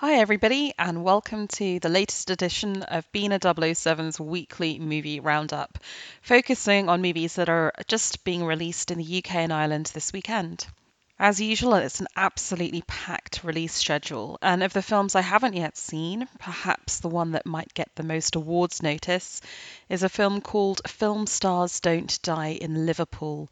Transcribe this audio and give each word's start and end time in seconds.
Hi, 0.00 0.20
everybody, 0.20 0.72
and 0.78 1.04
welcome 1.04 1.48
to 1.48 1.80
the 1.80 1.88
latest 1.88 2.30
edition 2.30 2.82
of 2.82 3.10
Bina 3.12 3.40
007's 3.40 4.18
weekly 4.18 4.78
movie 4.78 5.20
roundup, 5.20 5.78
focusing 6.22 6.88
on 6.88 7.02
movies 7.02 7.34
that 7.34 7.48
are 7.48 7.72
just 7.86 8.24
being 8.24 8.44
released 8.44 8.90
in 8.90 8.98
the 8.98 9.18
UK 9.18 9.34
and 9.36 9.52
Ireland 9.52 9.90
this 9.94 10.12
weekend. 10.12 10.66
As 11.20 11.40
usual, 11.40 11.74
it's 11.74 11.98
an 11.98 12.06
absolutely 12.14 12.82
packed 12.82 13.42
release 13.42 13.74
schedule, 13.74 14.38
and 14.40 14.62
of 14.62 14.72
the 14.72 14.82
films 14.82 15.16
I 15.16 15.20
haven't 15.20 15.54
yet 15.54 15.76
seen, 15.76 16.28
perhaps 16.38 17.00
the 17.00 17.08
one 17.08 17.32
that 17.32 17.44
might 17.44 17.74
get 17.74 17.90
the 17.96 18.04
most 18.04 18.36
awards 18.36 18.84
notice 18.84 19.40
is 19.88 20.04
a 20.04 20.08
film 20.08 20.40
called 20.40 20.80
Film 20.88 21.26
Stars 21.26 21.80
Don't 21.80 22.22
Die 22.22 22.50
in 22.60 22.86
Liverpool, 22.86 23.50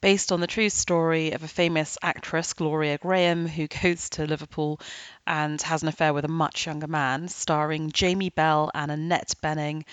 based 0.00 0.30
on 0.32 0.40
the 0.40 0.46
true 0.46 0.70
story 0.70 1.32
of 1.32 1.42
a 1.42 1.48
famous 1.48 1.98
actress, 2.02 2.52
Gloria 2.52 2.98
Grahame, 2.98 3.48
who 3.48 3.66
goes 3.66 4.10
to 4.10 4.26
Liverpool 4.26 4.80
and 5.26 5.60
has 5.62 5.82
an 5.82 5.88
affair 5.88 6.12
with 6.12 6.24
a 6.24 6.28
much 6.28 6.66
younger 6.66 6.86
man, 6.86 7.28
starring 7.28 7.90
Jamie 7.90 8.30
Bell 8.30 8.70
and 8.74 8.90
Annette 8.90 9.34
Bening 9.42 9.84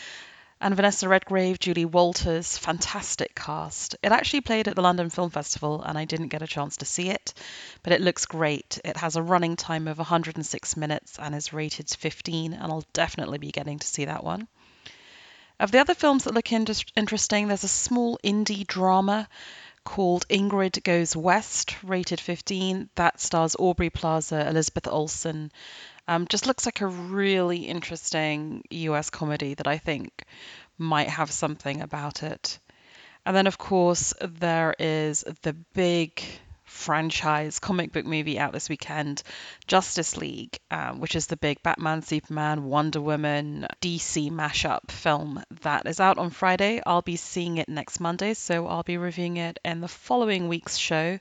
and 0.62 0.76
Vanessa 0.76 1.10
Redgrave, 1.10 1.60
Julie 1.60 1.86
Walters, 1.86 2.58
fantastic 2.58 3.36
cast. 3.36 3.96
It 4.02 4.12
actually 4.12 4.42
played 4.42 4.68
at 4.68 4.76
the 4.76 4.82
London 4.82 5.10
Film 5.10 5.30
Festival 5.30 5.82
and 5.82 5.98
I 5.98 6.06
didn't 6.06 6.30
get 6.30 6.42
a 6.42 6.48
chance 6.48 6.78
to 6.78 6.86
see 6.86 7.10
it, 7.10 7.34
but 7.84 7.94
it 7.94 8.02
looks 8.02 8.26
great. 8.26 8.80
It 8.86 8.98
has 8.98 9.16
a 9.16 9.22
running 9.22 9.58
time 9.58 9.88
of 9.88 9.98
106 9.98 10.78
minutes 10.78 11.20
and 11.20 11.36
is 11.36 11.54
rated 11.54 11.90
15, 11.90 12.54
and 12.54 12.72
I'll 12.72 12.86
definitely 12.94 13.38
be 13.38 13.52
getting 13.52 13.80
to 13.80 13.88
see 13.88 14.06
that 14.06 14.24
one. 14.24 14.48
Of 15.60 15.72
the 15.72 15.80
other 15.80 15.94
films 15.94 16.24
that 16.24 16.34
look 16.34 16.52
in- 16.52 16.66
interesting, 16.96 17.48
there's 17.48 17.64
a 17.64 17.70
small 17.70 18.20
indie 18.24 18.66
drama 18.68 19.28
called 19.86 20.28
Ingrid 20.28 20.84
Goes 20.84 21.16
West, 21.16 21.82
rated 21.84 22.20
15, 22.20 22.90
that 22.96 23.22
stars 23.22 23.56
Aubrey 23.58 23.90
Plaza, 23.90 24.46
Elizabeth 24.50 24.88
Olsen, 24.88 25.52
um, 26.08 26.28
just 26.28 26.46
looks 26.46 26.66
like 26.66 26.82
a 26.82 26.88
really 26.88 27.60
interesting 27.60 28.64
US 28.70 29.10
comedy 29.10 29.54
that 29.54 29.68
I 29.68 29.78
think 29.78 30.26
might 30.78 31.08
have 31.08 31.32
something 31.32 31.82
about 31.82 32.24
it. 32.24 32.60
And 33.26 33.36
then, 33.36 33.48
of 33.48 33.58
course, 33.58 34.14
there 34.22 34.76
is 34.78 35.24
the 35.42 35.54
big 35.54 36.22
franchise 36.76 37.60
comic 37.60 37.92
book 37.92 38.06
movie 38.06 38.38
out 38.38 38.52
this 38.52 38.70
weekend, 38.70 39.24
Justice 39.66 40.18
League, 40.18 40.60
um, 40.70 41.00
which 41.00 41.16
is 41.16 41.28
the 41.28 41.38
big 41.38 41.64
Batman, 41.64 42.02
Superman, 42.02 42.66
Wonder 42.66 43.02
Woman, 43.02 43.66
DC 43.82 44.30
mashup 44.30 44.92
film 44.92 45.42
that 45.62 45.88
is 45.88 46.00
out 46.00 46.18
on 46.18 46.30
Friday. 46.30 46.82
I'll 46.86 47.02
be 47.02 47.16
seeing 47.16 47.58
it 47.58 47.70
next 47.70 48.00
Monday, 48.00 48.34
so 48.34 48.68
I'll 48.68 48.84
be 48.84 48.98
reviewing 48.98 49.38
it 49.38 49.58
in 49.64 49.82
the 49.82 49.88
following 49.88 50.48
week's 50.48 50.78
show. 50.78 51.18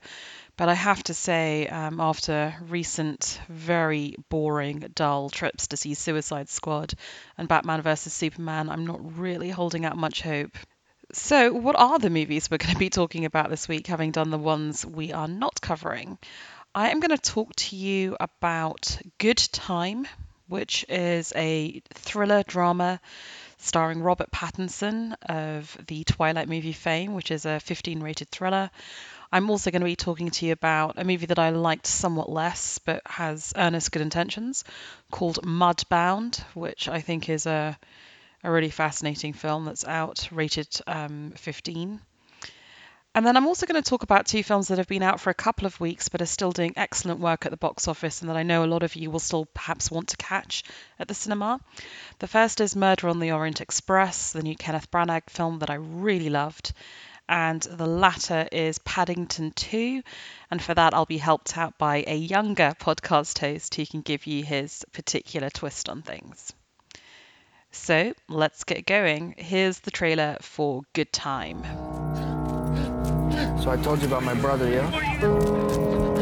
But 0.57 0.69
I 0.69 0.75
have 0.75 1.03
to 1.05 1.15
say, 1.15 1.67
um, 1.67 2.01
after 2.01 2.55
recent 2.69 3.41
very 3.49 4.15
boring, 4.29 4.85
dull 4.95 5.31
trips 5.31 5.69
to 5.69 5.77
see 5.77 5.95
Suicide 5.95 6.49
Squad 6.49 6.95
and 7.39 7.49
Batman 7.49 7.83
vs. 7.83 8.13
Superman, 8.13 8.69
I'm 8.69 8.87
not 8.87 9.19
really 9.19 9.51
holding 9.51 9.85
out 9.85 9.97
much 9.97 10.21
hope. 10.21 10.57
So, 11.17 11.53
what 11.53 11.77
are 11.79 12.01
the 12.01 12.11
movies 12.11 12.51
we're 12.51 12.59
going 12.59 12.73
to 12.73 12.79
be 12.79 12.91
talking 12.91 13.25
about 13.25 13.49
this 13.49 13.69
week, 13.69 13.87
having 13.87 14.11
done 14.11 14.31
the 14.31 14.37
ones 14.37 14.85
we 14.85 15.13
are 15.13 15.29
not 15.29 15.61
covering? 15.61 16.19
I 16.75 16.91
am 16.91 16.99
going 16.99 17.17
to 17.17 17.19
talk 17.19 17.55
to 17.55 17.77
you 17.77 18.17
about 18.19 18.99
Good 19.19 19.39
Time, 19.53 20.09
which 20.49 20.85
is 20.89 21.33
a 21.37 21.81
thriller 21.95 22.43
drama 22.43 23.01
starring 23.59 24.03
Robert 24.03 24.33
Pattinson 24.33 25.15
of 25.23 25.79
the 25.87 26.03
Twilight 26.03 26.49
movie 26.49 26.73
fame, 26.73 27.15
which 27.15 27.31
is 27.31 27.47
a 27.47 27.61
15 27.61 28.01
rated 28.01 28.29
thriller. 28.31 28.73
I'm 29.31 29.51
also 29.51 29.71
going 29.71 29.83
to 29.83 29.87
be 29.87 29.95
talking 29.95 30.31
to 30.31 30.47
you 30.47 30.53
about 30.53 30.99
a 30.99 31.05
movie 31.05 31.27
that 31.27 31.39
I 31.39 31.51
liked 31.51 31.87
somewhat 31.87 32.29
less 32.29 32.79
but 32.79 33.03
has 33.07 33.53
earnest 33.57 33.93
good 33.93 34.03
intentions 34.03 34.65
called 35.13 35.45
Mudbound, 35.45 36.41
which 36.55 36.89
I 36.89 37.01
think 37.01 37.29
is 37.29 37.47
a, 37.47 37.79
a 38.45 38.51
really 38.51 38.71
fascinating 38.71 39.33
film 39.33 39.65
that's 39.65 39.85
out, 39.85 40.29
rated 40.31 40.69
um, 40.87 41.33
15. 41.37 42.01
And 43.17 43.25
then 43.25 43.37
I'm 43.37 43.47
also 43.47 43.67
going 43.67 43.81
to 43.81 43.89
talk 43.89 44.03
about 44.03 44.27
two 44.27 44.43
films 44.43 44.69
that 44.69 44.79
have 44.79 44.89
been 44.89 45.03
out 45.03 45.21
for 45.21 45.31
a 45.31 45.35
couple 45.35 45.67
of 45.67 45.81
weeks 45.81 46.09
but 46.09 46.21
are 46.21 46.27
still 46.27 46.51
doing 46.51 46.75
excellent 46.77 47.21
work 47.21 47.47
at 47.47 47.53
the 47.53 47.57
box 47.57 47.87
office 47.87 48.21
and 48.21 48.29
that 48.29 48.37
I 48.37 48.43
know 48.43 48.65
a 48.65 48.67
lot 48.67 48.83
of 48.83 48.97
you 48.97 49.11
will 49.11 49.21
still 49.21 49.47
perhaps 49.47 49.91
want 49.91 50.09
to 50.09 50.17
catch 50.17 50.65
at 50.99 51.09
the 51.09 51.15
cinema. 51.15 51.61
The 52.19 52.27
first 52.27 52.61
is 52.61 52.77
Murder 52.77 53.09
on 53.09 53.21
the 53.21 53.33
Orient 53.33 53.61
Express, 53.61 54.33
the 54.33 54.43
new 54.43 54.57
Kenneth 54.57 54.91
Branagh 54.91 55.31
film 55.31 55.61
that 55.61 55.71
I 55.71 55.75
really 55.75 56.29
loved 56.29 56.73
and 57.29 57.63
the 57.63 57.87
latter 57.87 58.49
is 58.53 58.79
Paddington 58.81 59.53
2. 59.53 60.03
And 60.51 60.61
for 60.61 60.75
that, 60.75 60.93
I'll 60.93 61.07
be 61.07 61.19
helped 61.19 61.57
out 61.57 61.79
by 61.79 62.05
a 62.07 62.17
younger 62.17 62.75
podcast 62.81 63.39
host 63.39 63.75
who 63.77 63.87
can 63.87 64.03
give 64.03 64.27
you 64.27 64.45
his 64.45 64.85
particular 64.93 65.51
twist 65.51 65.89
on 65.89 66.03
things. 66.03 66.53
So 67.75 68.15
let's 68.29 68.63
get 68.63 68.87
going. 68.87 69.35
Here's 69.37 69.81
the 69.81 69.91
trailer 69.91 70.37
for 70.41 70.85
Good 70.93 71.13
Time. 71.13 71.63
So 73.61 73.69
I 73.69 73.77
told 73.83 74.01
you 74.01 74.07
about 74.07 74.23
my 74.23 74.35
brother, 74.35 74.71
yeah? 74.71 74.89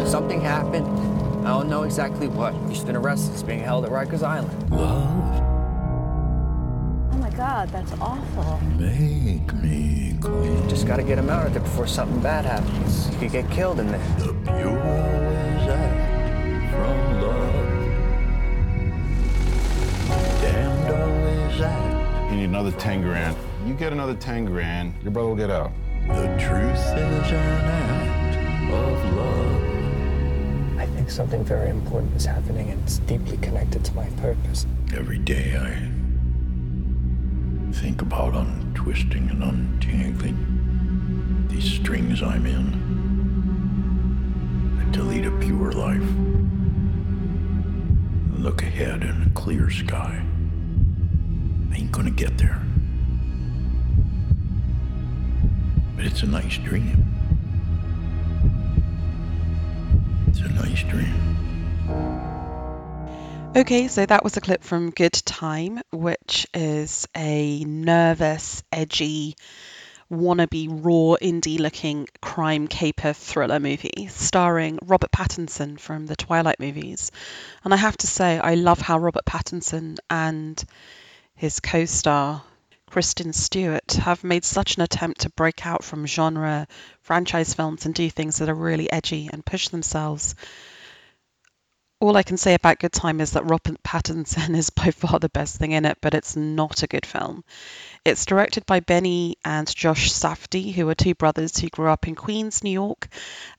Something 0.06 0.40
happened. 0.40 0.86
I 1.46 1.50
don't 1.50 1.68
know 1.68 1.82
exactly 1.82 2.26
what. 2.26 2.54
He's 2.70 2.82
been 2.82 2.96
arrested. 2.96 3.32
He's 3.32 3.42
being 3.42 3.60
held 3.60 3.84
at 3.84 3.90
Rikers 3.90 4.22
Island. 4.22 4.70
Love 4.70 5.42
Oh 7.12 7.18
my 7.18 7.30
God, 7.30 7.68
that's 7.68 7.92
awful. 8.00 8.58
Make 8.78 9.52
me 9.52 10.16
clean. 10.20 10.68
Just 10.70 10.86
gotta 10.86 11.02
get 11.02 11.18
him 11.18 11.28
out 11.28 11.46
of 11.46 11.52
there 11.52 11.62
before 11.62 11.86
something 11.86 12.20
bad 12.20 12.46
happens. 12.46 13.08
He 13.08 13.16
could 13.16 13.32
get 13.32 13.50
killed 13.50 13.78
in 13.78 13.88
there. 13.88 14.16
The 14.18 14.32
need 22.42 22.48
another 22.48 22.72
10 22.72 23.02
grand. 23.02 23.36
You 23.64 23.74
get 23.74 23.92
another 23.92 24.14
10 24.14 24.46
grand, 24.46 24.94
your 25.02 25.12
brother 25.12 25.28
will 25.28 25.36
get 25.36 25.50
out. 25.50 25.70
The 26.08 26.26
truth 26.40 26.74
is 26.74 27.30
an 27.30 27.36
act 27.36 28.36
of 28.72 29.14
love. 29.14 30.78
I 30.78 30.86
think 30.86 31.08
something 31.08 31.44
very 31.44 31.70
important 31.70 32.16
is 32.16 32.26
happening 32.26 32.70
and 32.70 32.82
it's 32.82 32.98
deeply 32.98 33.36
connected 33.36 33.84
to 33.84 33.94
my 33.94 34.06
purpose. 34.20 34.66
Every 34.92 35.18
day 35.18 35.56
I 35.56 35.88
think 37.74 38.02
about 38.02 38.34
untwisting 38.34 39.30
and 39.30 39.44
untangling 39.44 41.46
these 41.48 41.72
strings 41.72 42.24
I'm 42.24 42.46
in 42.46 42.82
to 44.92 45.04
lead 45.04 45.26
a 45.26 45.30
pure 45.38 45.70
life. 45.70 46.02
Look 48.36 48.62
ahead 48.62 49.04
in 49.04 49.22
a 49.22 49.30
clear 49.30 49.70
sky. 49.70 50.24
Ain't 51.74 51.92
gonna 51.92 52.10
get 52.10 52.38
there. 52.38 52.60
But 55.96 56.04
it's 56.04 56.22
a 56.22 56.26
nice 56.26 56.58
dream. 56.58 57.06
It's 60.28 60.40
a 60.40 60.48
nice 60.48 60.82
dream. 60.84 61.32
Okay, 63.54 63.88
so 63.88 64.06
that 64.06 64.24
was 64.24 64.36
a 64.36 64.40
clip 64.40 64.64
from 64.64 64.90
Good 64.90 65.12
Time, 65.12 65.80
which 65.92 66.46
is 66.54 67.06
a 67.14 67.64
nervous, 67.64 68.62
edgy, 68.72 69.36
wannabe, 70.10 70.68
raw, 70.70 71.16
indie 71.20 71.58
looking 71.58 72.08
crime 72.20 72.66
caper 72.68 73.12
thriller 73.12 73.60
movie 73.60 74.08
starring 74.08 74.78
Robert 74.82 75.10
Pattinson 75.10 75.78
from 75.78 76.06
the 76.06 76.16
Twilight 76.16 76.60
movies. 76.60 77.10
And 77.64 77.74
I 77.74 77.76
have 77.76 77.96
to 77.98 78.06
say, 78.06 78.38
I 78.38 78.54
love 78.54 78.80
how 78.80 78.98
Robert 78.98 79.24
Pattinson 79.24 79.98
and 80.10 80.62
his 81.42 81.58
co 81.58 81.84
star 81.86 82.40
Kristen 82.88 83.32
Stewart 83.32 83.94
have 83.94 84.22
made 84.22 84.44
such 84.44 84.76
an 84.76 84.82
attempt 84.82 85.22
to 85.22 85.30
break 85.30 85.66
out 85.66 85.82
from 85.82 86.06
genre 86.06 86.68
franchise 87.00 87.52
films 87.52 87.84
and 87.84 87.92
do 87.92 88.08
things 88.08 88.38
that 88.38 88.48
are 88.48 88.54
really 88.54 88.88
edgy 88.92 89.28
and 89.32 89.44
push 89.44 89.66
themselves 89.66 90.36
all 91.98 92.16
I 92.16 92.24
can 92.24 92.36
say 92.36 92.54
about 92.54 92.78
Good 92.80 92.92
Time 92.92 93.20
is 93.20 93.32
that 93.32 93.48
Robert 93.48 93.80
Pattinson 93.82 94.56
is 94.56 94.70
by 94.70 94.90
far 94.90 95.18
the 95.20 95.28
best 95.28 95.56
thing 95.56 95.70
in 95.70 95.84
it, 95.84 95.98
but 96.00 96.14
it's 96.14 96.34
not 96.34 96.82
a 96.82 96.88
good 96.88 97.06
film. 97.06 97.44
It's 98.04 98.26
directed 98.26 98.66
by 98.66 98.80
Benny 98.80 99.36
and 99.44 99.72
Josh 99.72 100.10
Safdie, 100.10 100.72
who 100.72 100.88
are 100.88 100.96
two 100.96 101.14
brothers 101.14 101.58
who 101.58 101.68
grew 101.68 101.88
up 101.88 102.08
in 102.08 102.16
Queens, 102.16 102.64
New 102.64 102.70
York, 102.70 103.06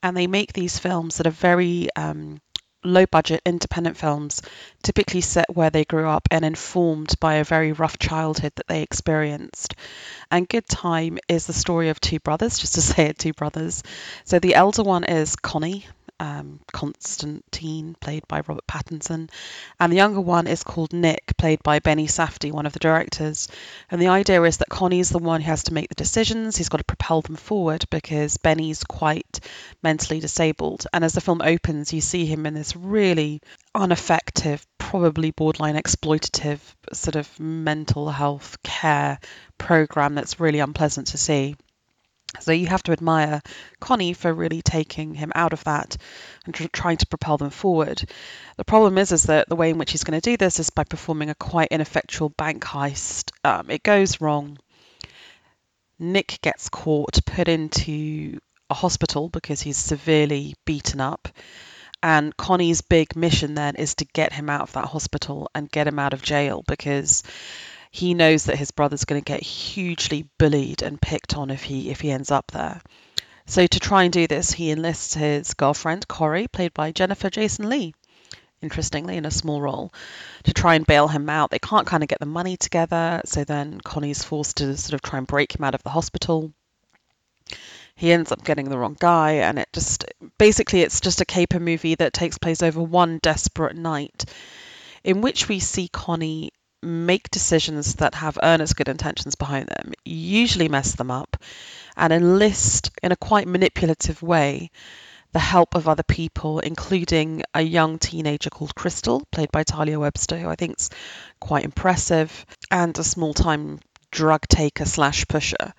and 0.01 0.15
they 0.15 0.27
make 0.27 0.51
these 0.51 0.77
films 0.77 1.17
that 1.17 1.27
are 1.27 1.31
very 1.31 1.87
um, 1.95 2.41
low 2.83 3.05
budget 3.05 3.41
independent 3.45 3.97
films, 3.97 4.41
typically 4.81 5.21
set 5.21 5.55
where 5.55 5.69
they 5.69 5.85
grew 5.85 6.07
up 6.07 6.27
and 6.31 6.43
informed 6.45 7.15
by 7.19 7.35
a 7.35 7.43
very 7.43 7.71
rough 7.71 7.97
childhood 7.97 8.53
that 8.55 8.67
they 8.67 8.81
experienced. 8.81 9.75
And 10.31 10.47
Good 10.47 10.67
Time 10.67 11.19
is 11.27 11.45
the 11.45 11.53
story 11.53 11.89
of 11.89 11.99
two 11.99 12.19
brothers, 12.19 12.59
just 12.59 12.75
to 12.75 12.81
say 12.93 13.07
it, 13.07 13.19
two 13.19 13.33
brothers. 13.33 13.83
So 14.25 14.39
the 14.39 14.55
elder 14.55 14.83
one 14.83 15.03
is 15.03 15.35
Connie, 15.35 15.85
um, 16.19 16.59
Constantine, 16.71 17.95
played 17.99 18.27
by 18.27 18.41
Robert 18.47 18.67
Pattinson, 18.67 19.29
and 19.79 19.91
the 19.91 19.97
younger 19.97 20.21
one 20.21 20.47
is 20.47 20.63
called 20.63 20.93
Nick, 20.93 21.33
played 21.37 21.61
by 21.63 21.79
Benny 21.79 22.07
Safdie, 22.07 22.51
one 22.51 22.65
of 22.65 22.73
the 22.73 22.79
directors. 22.79 23.47
And 23.89 24.01
the 24.01 24.07
idea 24.07 24.41
is 24.43 24.57
that 24.57 24.69
Connie's 24.69 25.09
the 25.09 25.19
one 25.19 25.41
who 25.41 25.49
has 25.49 25.63
to 25.65 25.73
make 25.73 25.89
the 25.89 25.95
decisions. 25.95 26.57
He's 26.57 26.69
got 26.69 26.77
to 26.77 26.83
propel 26.83 27.21
them 27.21 27.35
forward 27.35 27.85
because 27.89 28.37
Benny's 28.37 28.83
quite 28.83 29.39
mentally 29.81 30.19
disabled. 30.19 30.85
And 30.93 31.03
as 31.03 31.13
the 31.13 31.21
film 31.21 31.41
opens, 31.41 31.93
you 31.93 32.01
see 32.01 32.25
him 32.25 32.45
in 32.45 32.53
this 32.53 32.75
really 32.75 33.41
ineffective, 33.75 34.65
probably 34.77 35.31
borderline 35.31 35.75
exploitative 35.75 36.59
sort 36.93 37.15
of 37.15 37.39
mental 37.39 38.09
health 38.09 38.61
care 38.63 39.19
program 39.57 40.15
that's 40.15 40.39
really 40.39 40.59
unpleasant 40.59 41.07
to 41.07 41.17
see. 41.17 41.55
So 42.39 42.51
you 42.51 42.67
have 42.67 42.83
to 42.83 42.91
admire 42.91 43.41
Connie 43.79 44.13
for 44.13 44.33
really 44.33 44.61
taking 44.61 45.13
him 45.13 45.31
out 45.35 45.53
of 45.53 45.63
that 45.65 45.97
and 46.45 46.53
tr- 46.53 46.67
trying 46.71 46.97
to 46.97 47.07
propel 47.07 47.37
them 47.37 47.51
forward. 47.51 48.03
The 48.57 48.65
problem 48.65 48.97
is, 48.97 49.11
is 49.11 49.23
that 49.23 49.47
the 49.49 49.55
way 49.55 49.69
in 49.69 49.77
which 49.77 49.91
he's 49.91 50.03
going 50.03 50.19
to 50.19 50.29
do 50.29 50.37
this 50.37 50.59
is 50.59 50.69
by 50.69 50.83
performing 50.83 51.29
a 51.29 51.35
quite 51.35 51.69
ineffectual 51.71 52.29
bank 52.29 52.63
heist. 52.63 53.31
Um, 53.43 53.69
it 53.69 53.83
goes 53.83 54.19
wrong. 54.19 54.57
Nick 55.99 56.39
gets 56.41 56.69
caught, 56.69 57.23
put 57.25 57.47
into 57.47 58.39
a 58.69 58.73
hospital 58.73 59.29
because 59.29 59.61
he's 59.61 59.77
severely 59.77 60.55
beaten 60.65 60.99
up. 60.99 61.29
And 62.01 62.35
Connie's 62.35 62.81
big 62.81 63.15
mission 63.15 63.53
then 63.53 63.75
is 63.75 63.95
to 63.95 64.05
get 64.05 64.33
him 64.33 64.49
out 64.49 64.61
of 64.61 64.73
that 64.73 64.87
hospital 64.87 65.49
and 65.55 65.71
get 65.71 65.87
him 65.87 65.99
out 65.99 66.13
of 66.13 66.21
jail 66.21 66.63
because 66.67 67.23
he 67.93 68.15
knows 68.15 68.45
that 68.45 68.57
his 68.57 68.71
brother's 68.71 69.05
going 69.05 69.21
to 69.21 69.25
get 69.25 69.43
hugely 69.43 70.27
bullied 70.39 70.81
and 70.81 70.99
picked 70.99 71.37
on 71.37 71.51
if 71.51 71.61
he 71.61 71.91
if 71.91 72.01
he 72.01 72.09
ends 72.09 72.31
up 72.31 72.49
there. 72.49 72.81
So 73.45 73.67
to 73.67 73.79
try 73.79 74.03
and 74.03 74.11
do 74.11 74.25
this, 74.25 74.51
he 74.51 74.71
enlists 74.71 75.13
his 75.13 75.53
girlfriend 75.53 76.07
Corey, 76.07 76.47
played 76.47 76.73
by 76.73 76.91
Jennifer 76.91 77.29
Jason 77.29 77.69
Leigh, 77.69 77.93
interestingly 78.63 79.15
in 79.15 79.27
a 79.27 79.31
small 79.31 79.61
role, 79.61 79.93
to 80.43 80.53
try 80.53 80.73
and 80.73 80.87
bail 80.87 81.07
him 81.07 81.29
out. 81.29 81.51
They 81.51 81.59
can't 81.59 81.85
kind 81.85 82.01
of 82.01 82.09
get 82.09 82.19
the 82.19 82.25
money 82.25 82.57
together, 82.57 83.21
so 83.25 83.43
then 83.43 83.79
Connie's 83.79 84.23
forced 84.23 84.57
to 84.57 84.75
sort 84.75 84.95
of 84.95 85.03
try 85.03 85.19
and 85.19 85.27
break 85.27 85.55
him 85.55 85.63
out 85.63 85.75
of 85.75 85.83
the 85.83 85.91
hospital. 85.91 86.51
He 87.93 88.11
ends 88.11 88.31
up 88.31 88.43
getting 88.43 88.69
the 88.69 88.77
wrong 88.79 88.97
guy, 88.99 89.33
and 89.33 89.59
it 89.59 89.69
just 89.71 90.05
basically 90.39 90.81
it's 90.81 90.99
just 90.99 91.21
a 91.21 91.25
caper 91.25 91.59
movie 91.59 91.93
that 91.93 92.11
takes 92.11 92.39
place 92.39 92.63
over 92.63 92.81
one 92.81 93.19
desperate 93.19 93.75
night, 93.75 94.25
in 95.03 95.21
which 95.21 95.47
we 95.47 95.59
see 95.59 95.87
Connie 95.89 96.53
make 96.83 97.31
decisions 97.31 97.95
that 97.95 98.15
have 98.15 98.37
earnest 98.43 98.75
good 98.75 98.89
intentions 98.89 99.35
behind 99.35 99.67
them, 99.67 99.93
usually 100.03 100.67
mess 100.67 100.93
them 100.95 101.11
up, 101.11 101.37
and 101.95 102.11
enlist 102.11 102.91
in 103.01 103.11
a 103.11 103.17
quite 103.17 103.47
manipulative 103.47 104.21
way 104.21 104.69
the 105.33 105.39
help 105.39 105.73
of 105.75 105.87
other 105.87 106.03
people, 106.03 106.59
including 106.59 107.43
a 107.53 107.61
young 107.61 107.97
teenager 107.97 108.51
called 108.51 108.75
Crystal, 108.75 109.25
played 109.31 109.51
by 109.51 109.63
Taliah 109.63 109.99
Webster, 109.99 110.37
who 110.37 110.47
I 110.47 110.55
think 110.55 110.79
is 110.79 110.89
quite 111.39 111.65
impressive, 111.65 112.45
and 112.69 112.97
a 112.97 113.03
small 113.03 113.33
time 113.33 113.79
drug 114.11 114.47
taker 114.47 114.85
slash 114.85 115.27
pusher. 115.27 115.73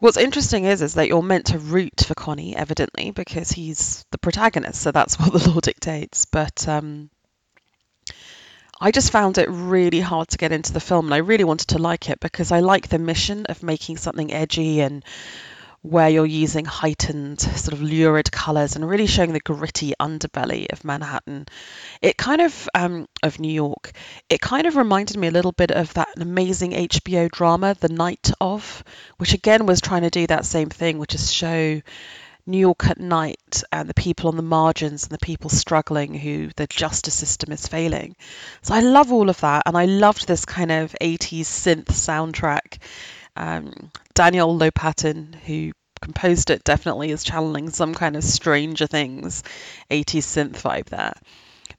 What's 0.00 0.16
interesting 0.16 0.64
is 0.64 0.82
is 0.82 0.94
that 0.94 1.06
you're 1.06 1.22
meant 1.22 1.46
to 1.46 1.58
root 1.58 2.04
for 2.06 2.14
Connie, 2.14 2.56
evidently, 2.56 3.10
because 3.10 3.52
he's 3.52 4.04
the 4.10 4.18
protagonist, 4.18 4.80
so 4.80 4.90
that's 4.90 5.18
what 5.20 5.32
the 5.32 5.50
law 5.50 5.60
dictates. 5.60 6.24
But 6.24 6.66
um, 6.66 7.10
I 8.80 8.90
just 8.90 9.12
found 9.12 9.38
it 9.38 9.48
really 9.50 10.00
hard 10.00 10.28
to 10.28 10.38
get 10.38 10.52
into 10.52 10.72
the 10.72 10.80
film, 10.80 11.06
and 11.06 11.14
I 11.14 11.18
really 11.18 11.44
wanted 11.44 11.68
to 11.68 11.78
like 11.78 12.10
it 12.10 12.20
because 12.20 12.52
I 12.52 12.60
like 12.60 12.88
the 12.88 12.98
mission 12.98 13.46
of 13.46 13.62
making 13.62 13.98
something 13.98 14.32
edgy 14.32 14.80
and 14.80 15.04
where 15.84 16.08
you're 16.08 16.24
using 16.24 16.64
heightened, 16.64 17.42
sort 17.42 17.74
of 17.74 17.82
lurid 17.82 18.32
colours 18.32 18.74
and 18.74 18.88
really 18.88 19.06
showing 19.06 19.34
the 19.34 19.40
gritty 19.40 19.92
underbelly 20.00 20.66
of 20.72 20.82
Manhattan. 20.82 21.46
It 22.00 22.16
kind 22.16 22.40
of, 22.40 22.68
um, 22.74 23.06
of 23.22 23.38
New 23.38 23.52
York, 23.52 23.92
it 24.30 24.40
kind 24.40 24.66
of 24.66 24.76
reminded 24.76 25.18
me 25.18 25.28
a 25.28 25.30
little 25.30 25.52
bit 25.52 25.70
of 25.70 25.92
that 25.92 26.08
amazing 26.16 26.72
HBO 26.72 27.30
drama, 27.30 27.76
The 27.78 27.90
Night 27.90 28.30
of, 28.40 28.82
which 29.18 29.34
again 29.34 29.66
was 29.66 29.82
trying 29.82 30.02
to 30.02 30.10
do 30.10 30.26
that 30.26 30.46
same 30.46 30.70
thing, 30.70 30.96
which 30.98 31.14
is 31.14 31.30
show 31.30 31.82
New 32.46 32.58
York 32.58 32.86
at 32.86 33.00
night 33.00 33.62
and 33.72 33.88
the 33.88 33.94
people 33.94 34.28
on 34.28 34.36
the 34.36 34.42
margins 34.42 35.04
and 35.04 35.12
the 35.12 35.24
people 35.24 35.48
struggling 35.48 36.14
who 36.14 36.50
the 36.56 36.66
justice 36.66 37.14
system 37.14 37.52
is 37.52 37.66
failing. 37.66 38.16
So 38.62 38.74
I 38.74 38.80
love 38.80 39.12
all 39.12 39.30
of 39.30 39.40
that, 39.40 39.62
and 39.66 39.76
I 39.76 39.86
loved 39.86 40.26
this 40.26 40.44
kind 40.44 40.70
of 40.70 40.94
80s 41.00 41.46
synth 41.46 41.86
soundtrack. 41.86 42.78
Um, 43.36 43.90
Daniel 44.14 44.56
Lopatin, 44.58 45.34
who 45.34 45.72
composed 46.02 46.50
it, 46.50 46.64
definitely 46.64 47.10
is 47.10 47.24
channeling 47.24 47.70
some 47.70 47.94
kind 47.94 48.14
of 48.14 48.22
Stranger 48.22 48.86
Things 48.86 49.42
80s 49.90 50.24
synth 50.24 50.60
vibe 50.60 50.86
there. 50.86 51.14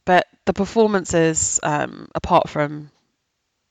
But 0.04 0.28
the 0.46 0.54
performances, 0.54 1.60
um, 1.62 2.08
apart 2.16 2.50
from 2.50 2.90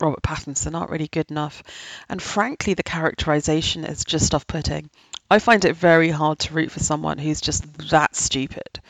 Robert 0.01 0.23
Pattinson, 0.23 0.77
aren't 0.77 0.91
really 0.91 1.09
good 1.09 1.31
enough. 1.31 1.63
And 2.09 2.23
frankly, 2.23 2.75
the 2.75 2.83
characterization 2.83 3.85
is 3.85 4.05
just 4.05 4.35
off 4.35 4.47
putting. 4.47 4.91
I 5.31 5.39
find 5.39 5.65
it 5.65 5.77
very 5.77 6.11
hard 6.11 6.39
to 6.41 6.55
root 6.55 6.71
for 6.71 6.81
someone 6.81 7.19
who's 7.19 7.41
just 7.41 7.91
that 7.91 8.15
stupid. 8.15 8.81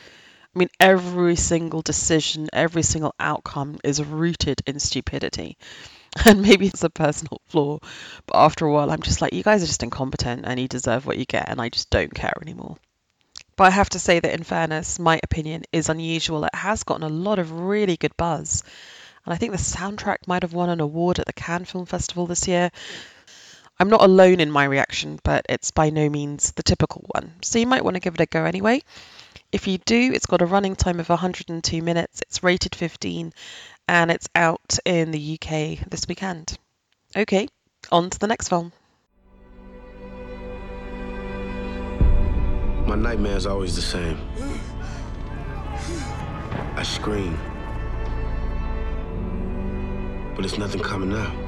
I 0.55 0.59
mean, 0.59 0.69
every 0.79 1.35
single 1.35 1.81
decision, 1.81 2.49
every 2.53 2.83
single 2.83 3.13
outcome 3.19 3.77
is 3.83 4.03
rooted 4.03 4.61
in 4.65 4.79
stupidity. 4.79 5.57
And 6.23 6.41
maybe 6.41 6.67
it's 6.67 6.83
a 6.85 6.89
personal 6.89 7.41
flaw, 7.47 7.79
but 8.25 8.37
after 8.37 8.65
a 8.65 8.71
while, 8.71 8.89
I'm 8.89 9.01
just 9.01 9.21
like, 9.21 9.33
you 9.33 9.43
guys 9.43 9.61
are 9.61 9.67
just 9.67 9.83
incompetent 9.83 10.45
and 10.45 10.57
you 10.57 10.69
deserve 10.69 11.05
what 11.05 11.17
you 11.17 11.25
get, 11.25 11.49
and 11.49 11.59
I 11.59 11.67
just 11.67 11.89
don't 11.89 12.13
care 12.13 12.31
anymore. 12.41 12.77
But 13.57 13.65
I 13.65 13.69
have 13.71 13.89
to 13.89 13.99
say 13.99 14.21
that, 14.21 14.33
in 14.33 14.43
fairness, 14.43 14.97
my 14.97 15.19
opinion 15.23 15.63
is 15.73 15.89
unusual. 15.89 16.45
It 16.45 16.55
has 16.55 16.83
gotten 16.83 17.03
a 17.03 17.09
lot 17.09 17.39
of 17.39 17.51
really 17.51 17.97
good 17.97 18.15
buzz. 18.15 18.63
And 19.25 19.33
I 19.33 19.37
think 19.37 19.51
the 19.51 19.57
soundtrack 19.57 20.27
might 20.27 20.43
have 20.43 20.53
won 20.53 20.69
an 20.69 20.79
award 20.79 21.19
at 21.19 21.25
the 21.25 21.33
Cannes 21.33 21.65
Film 21.65 21.85
Festival 21.85 22.27
this 22.27 22.47
year. 22.47 22.71
I'm 23.77 23.89
not 23.89 24.01
alone 24.01 24.39
in 24.39 24.51
my 24.51 24.63
reaction, 24.63 25.19
but 25.23 25.45
it's 25.49 25.71
by 25.71 25.89
no 25.89 26.09
means 26.09 26.53
the 26.53 26.63
typical 26.63 27.03
one. 27.13 27.33
So 27.41 27.59
you 27.59 27.67
might 27.67 27.83
want 27.83 27.95
to 27.95 27.99
give 27.99 28.13
it 28.13 28.21
a 28.21 28.25
go 28.25 28.45
anyway. 28.45 28.81
If 29.51 29.67
you 29.67 29.77
do, 29.79 30.11
it's 30.13 30.25
got 30.25 30.41
a 30.41 30.45
running 30.45 30.77
time 30.77 30.99
of 30.99 31.09
102 31.09 31.81
minutes, 31.81 32.21
it's 32.21 32.41
rated 32.41 32.73
15, 32.73 33.33
and 33.87 34.11
it's 34.11 34.29
out 34.33 34.79
in 34.85 35.11
the 35.11 35.39
UK 35.39 35.89
this 35.89 36.07
weekend. 36.07 36.57
Okay, 37.17 37.47
on 37.91 38.09
to 38.09 38.19
the 38.19 38.27
next 38.27 38.47
film. 38.47 38.71
My 42.87 42.95
nightmare 42.95 43.35
is 43.35 43.45
always 43.45 43.75
the 43.75 43.81
same. 43.81 44.17
I 46.75 46.83
scream. 46.83 47.37
But 50.35 50.45
it's 50.45 50.57
nothing 50.57 50.81
coming 50.81 51.13
out. 51.13 51.44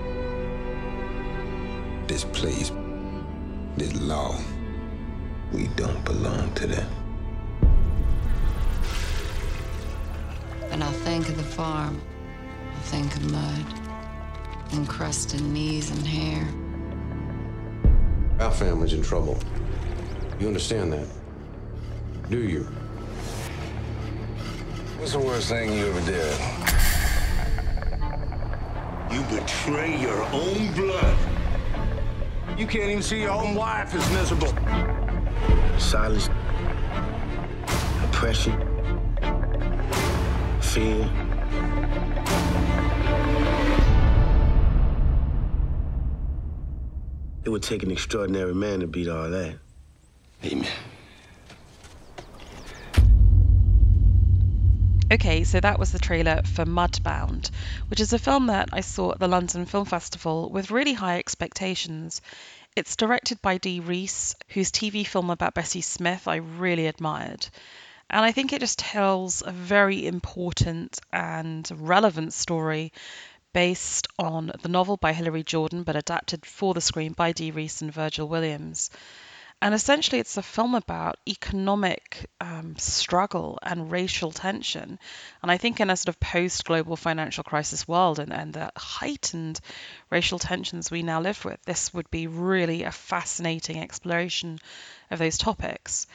This 2.07 2.23
place, 2.23 2.71
this 3.75 3.93
law, 3.99 4.39
we 5.51 5.67
don't 5.75 6.05
belong 6.05 6.53
to 6.53 6.67
them. 6.67 6.89
When 10.69 10.81
I 10.81 10.91
think 11.03 11.27
of 11.27 11.35
the 11.35 11.43
farm, 11.43 12.01
I 12.73 12.79
think 12.83 13.13
of 13.17 13.29
mud, 13.29 13.65
and 14.71 14.79
encrusted 14.79 15.41
knees 15.41 15.91
and 15.91 16.07
hair. 16.07 16.47
Our 18.39 18.51
family's 18.51 18.93
in 18.93 19.01
trouble. 19.01 19.37
You 20.39 20.47
understand 20.47 20.93
that? 20.93 21.07
Do 22.29 22.39
you? 22.39 22.63
What's 24.97 25.11
the 25.11 25.19
worst 25.19 25.49
thing 25.49 25.73
you 25.73 25.87
ever 25.87 26.11
did? 26.11 26.39
You 29.11 29.23
betray 29.39 29.99
your 29.99 30.23
own 30.31 30.71
blood. 30.73 31.36
You 32.57 32.65
can't 32.65 32.89
even 32.89 33.03
see 33.03 33.21
your 33.21 33.29
own 33.29 33.53
wife 33.53 33.93
is 33.93 34.09
miserable. 34.09 34.51
Silence, 35.77 36.27
oppression, 38.03 38.59
fear. 40.59 41.07
It 47.45 47.49
would 47.49 47.61
take 47.61 47.83
an 47.83 47.91
extraordinary 47.91 48.55
man 48.55 48.79
to 48.79 48.87
beat 48.87 49.07
all 49.07 49.29
that. 49.29 49.59
Amen. 50.43 50.67
Okay, 55.17 55.45
so 55.45 55.59
that 55.59 55.79
was 55.79 55.91
the 55.91 55.97
trailer 55.97 56.41
for 56.43 56.63
Mudbound, 56.63 57.49
which 57.87 57.99
is 57.99 58.13
a 58.13 58.19
film 58.19 58.45
that 58.47 58.69
I 58.71 58.81
saw 58.81 59.13
at 59.13 59.19
the 59.19 59.27
London 59.27 59.65
Film 59.65 59.85
Festival 59.85 60.51
with 60.51 60.69
really 60.69 60.93
high 60.93 61.17
expectations. 61.17 62.21
It's 62.75 62.95
directed 62.95 63.41
by 63.41 63.57
Dee 63.57 63.79
Rees, 63.79 64.35
whose 64.49 64.71
TV 64.71 65.07
film 65.07 65.31
about 65.31 65.55
Bessie 65.55 65.81
Smith 65.81 66.27
I 66.27 66.35
really 66.35 66.85
admired. 66.85 67.47
And 68.11 68.23
I 68.23 68.31
think 68.31 68.53
it 68.53 68.59
just 68.59 68.77
tells 68.77 69.41
a 69.43 69.51
very 69.51 70.05
important 70.05 70.99
and 71.11 71.67
relevant 71.75 72.31
story 72.33 72.93
based 73.53 74.07
on 74.19 74.51
the 74.61 74.69
novel 74.69 74.97
by 74.97 75.13
Hilary 75.13 75.41
Jordan, 75.41 75.81
but 75.81 75.95
adapted 75.95 76.45
for 76.45 76.75
the 76.75 76.81
screen 76.81 77.13
by 77.13 77.31
Dee 77.31 77.49
Rees 77.49 77.81
and 77.81 77.91
Virgil 77.91 78.27
Williams. 78.27 78.91
And 79.59 79.73
essentially, 79.73 80.19
it's 80.19 80.37
a 80.37 80.43
film 80.43 80.75
about 80.75 81.17
economic 81.27 82.29
um, 82.39 82.75
struggle 82.77 83.57
and 83.63 83.91
racial 83.91 84.31
tension. 84.31 84.99
And 85.41 85.51
I 85.51 85.57
think 85.57 85.79
in 85.79 85.89
a 85.89 85.97
sort 85.97 86.09
of 86.09 86.19
post 86.19 86.63
global 86.63 86.95
financial 86.95 87.43
crisis 87.43 87.87
world 87.87 88.19
and, 88.19 88.31
and 88.31 88.53
the 88.53 88.71
heightened 88.77 89.59
racial 90.11 90.37
tensions 90.37 90.91
we 90.91 91.01
now 91.01 91.21
live 91.21 91.43
with, 91.43 91.59
this 91.63 91.91
would 91.91 92.09
be 92.11 92.27
really 92.27 92.83
a 92.83 92.91
fascinating 92.91 93.81
exploration 93.81 94.59
of 95.09 95.19
those 95.19 95.37
topics. 95.37 96.07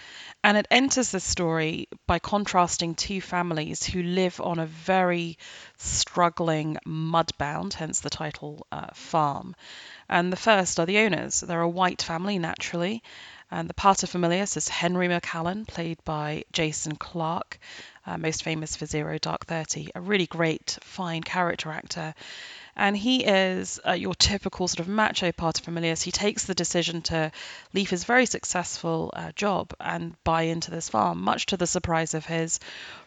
And 0.45 0.57
it 0.57 0.67
enters 0.71 1.13
the 1.13 1.21
story 1.21 1.89
by 2.07 2.19
contrasting 2.19 2.95
two 2.95 3.21
families 3.21 3.85
who 3.85 4.03
live 4.03 4.41
on 4.41 4.59
a 4.59 4.67
very 4.67 5.39
struggling, 5.79 6.79
mudbound, 6.87 7.75
hence 7.75 8.01
the 8.01 8.11
title, 8.11 8.67
uh, 8.73 8.89
farm. 8.95 9.55
And 10.09 10.33
the 10.33 10.37
first 10.37 10.81
are 10.81 10.87
the 10.87 10.99
owners. 10.99 11.41
They're 11.41 11.61
a 11.61 11.69
white 11.69 12.03
family, 12.03 12.39
naturally. 12.39 13.03
And 13.51 13.69
the 13.69 13.75
paterfamilias 13.75 14.57
is 14.57 14.69
Henry 14.69 15.09
McAllan, 15.09 15.69
played 15.69 16.03
by 16.05 16.45
Jason 16.53 16.97
Clarke, 16.97 17.59
uh, 18.07 18.17
most 18.17 18.43
famous 18.43 18.77
for 18.77 18.87
Zero 18.87 19.19
Dark 19.19 19.47
Thirty, 19.47 19.91
a 19.95 20.01
really 20.01 20.27
great, 20.27 20.79
fine 20.81 21.23
character 21.23 21.71
actor. 21.71 22.15
And 22.75 22.97
he 22.97 23.25
is 23.25 23.79
uh, 23.87 23.93
your 23.93 24.15
typical 24.15 24.67
sort 24.67 24.81
of 24.81 24.89
macho 24.89 25.31
paterfamilias. 25.33 26.03
He 26.03 26.11
takes 26.11 26.45
the 26.45 26.55
decision 26.55 27.03
to 27.03 27.31
leave 27.75 27.91
his 27.91 28.05
very 28.05 28.27
successful 28.27 29.13
uh, 29.15 29.33
job 29.33 29.75
and 29.79 30.17
buy 30.25 30.43
into 30.43 30.71
this 30.71 30.89
farm, 30.89 31.21
much 31.21 31.47
to 31.47 31.57
the 31.57 31.67
surprise 31.67 32.15
of 32.15 32.25
his 32.25 32.61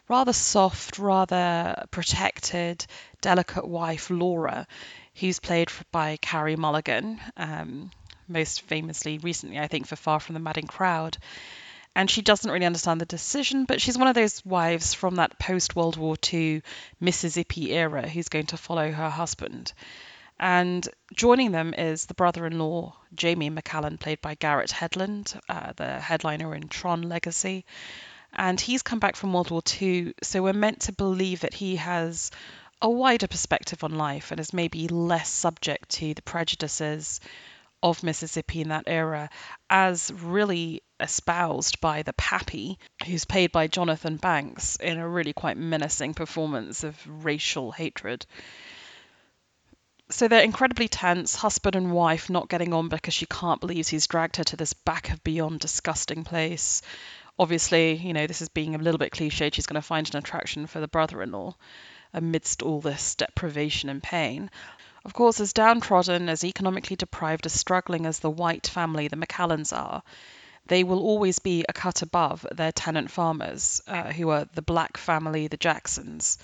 rather 0.07 0.33
soft, 0.33 0.99
rather 0.99 1.85
protected, 1.89 2.85
delicate 3.21 3.67
wife, 3.67 4.09
Laura, 4.09 4.67
who's 5.15 5.39
played 5.39 5.71
by 5.91 6.17
Carey 6.17 6.55
Mulligan, 6.55 7.19
um, 7.37 7.89
most 8.27 8.61
famously 8.61 9.17
recently, 9.17 9.59
I 9.59 9.67
think, 9.67 9.87
for 9.87 9.95
Far 9.95 10.19
From 10.19 10.33
the 10.33 10.39
Madding 10.39 10.67
Crowd. 10.67 11.17
And 11.95 12.11
she 12.11 12.21
doesn't 12.21 12.51
really 12.51 12.65
understand 12.65 12.99
the 12.99 13.05
decision, 13.05 13.63
but 13.63 13.81
she's 13.81 13.97
one 13.97 14.09
of 14.09 14.15
those 14.15 14.43
wives 14.45 14.93
from 14.93 15.15
that 15.15 15.39
post 15.39 15.75
World 15.75 15.95
War 15.95 16.15
II 16.31 16.61
Mississippi 16.99 17.71
era 17.71 18.07
who's 18.07 18.27
going 18.27 18.47
to 18.47 18.57
follow 18.57 18.91
her 18.91 19.09
husband. 19.09 19.71
And 20.37 20.87
joining 21.13 21.51
them 21.51 21.73
is 21.73 22.05
the 22.05 22.13
brother 22.13 22.45
in 22.45 22.59
law, 22.59 22.97
Jamie 23.13 23.49
McAllan, 23.49 23.97
played 23.99 24.21
by 24.21 24.35
Garrett 24.35 24.71
Hedlund, 24.71 25.39
uh, 25.47 25.71
the 25.77 25.99
headliner 25.99 26.53
in 26.53 26.67
Tron 26.67 27.03
Legacy. 27.03 27.65
And 28.33 28.59
he's 28.59 28.81
come 28.81 28.99
back 28.99 29.15
from 29.15 29.31
World 29.31 29.49
War 29.49 29.61
II, 29.81 30.13
so 30.21 30.43
we're 30.43 30.51
meant 30.51 30.81
to 30.81 30.91
believe 30.91 31.39
that 31.39 31.53
he 31.53 31.77
has 31.77 32.31
a 32.81 32.89
wider 32.89 33.27
perspective 33.27 33.85
on 33.85 33.95
life 33.95 34.31
and 34.31 34.39
is 34.41 34.51
maybe 34.51 34.89
less 34.89 35.29
subject 35.29 35.87
to 35.89 36.13
the 36.13 36.21
prejudices 36.21 37.21
of 37.81 38.03
Mississippi 38.03 38.59
in 38.59 38.69
that 38.69 38.83
era, 38.87 39.29
as 39.69 40.11
really 40.11 40.81
espoused 40.99 41.81
by 41.81 42.03
the 42.03 42.13
Pappy, 42.13 42.79
who's 43.05 43.25
played 43.25 43.51
by 43.51 43.67
Jonathan 43.67 44.17
Banks 44.17 44.75
in 44.77 44.97
a 44.97 45.07
really 45.07 45.33
quite 45.33 45.57
menacing 45.57 46.13
performance 46.13 46.83
of 46.83 47.25
racial 47.25 47.71
hatred. 47.71 48.25
So 50.09 50.27
they're 50.27 50.43
incredibly 50.43 50.87
tense, 50.87 51.35
husband 51.35 51.75
and 51.75 51.91
wife 51.91 52.29
not 52.29 52.49
getting 52.49 52.73
on 52.73 52.89
because 52.89 53.13
she 53.13 53.25
can't 53.25 53.59
believe 53.59 53.87
he's 53.87 54.07
dragged 54.07 54.37
her 54.37 54.43
to 54.45 54.55
this 54.55 54.73
back 54.73 55.09
of 55.09 55.23
beyond 55.23 55.59
disgusting 55.59 56.23
place. 56.23 56.81
Obviously, 57.39 57.95
you 57.95 58.13
know, 58.13 58.27
this 58.27 58.41
is 58.41 58.49
being 58.49 58.75
a 58.75 58.79
little 58.79 58.99
bit 58.99 59.11
cliched, 59.11 59.53
she's 59.53 59.65
going 59.65 59.81
to 59.81 59.87
find 59.87 60.09
an 60.09 60.17
attraction 60.17 60.67
for 60.67 60.79
the 60.79 60.87
brother 60.87 61.21
in 61.21 61.31
law 61.31 61.55
amidst 62.13 62.61
all 62.61 62.79
this 62.79 63.15
deprivation 63.15 63.89
and 63.89 64.01
pain. 64.01 64.49
Of 65.03 65.13
course, 65.13 65.39
as 65.39 65.53
downtrodden, 65.53 66.29
as 66.29 66.43
economically 66.43 66.95
deprived, 66.95 67.45
as 67.45 67.53
struggling 67.53 68.05
as 68.05 68.19
the 68.19 68.29
white 68.29 68.67
family, 68.67 69.07
the 69.07 69.17
McAllans 69.17 69.75
are, 69.75 70.01
they 70.67 70.83
will 70.83 70.99
always 70.99 71.39
be 71.39 71.65
a 71.67 71.73
cut 71.73 72.01
above 72.01 72.45
their 72.51 72.71
tenant 72.71 73.11
farmers, 73.11 73.81
uh, 73.87 74.11
who 74.11 74.29
are 74.29 74.45
the 74.53 74.61
black 74.61 74.97
family, 74.97 75.47
the 75.47 75.57
Jacksons, 75.57 76.37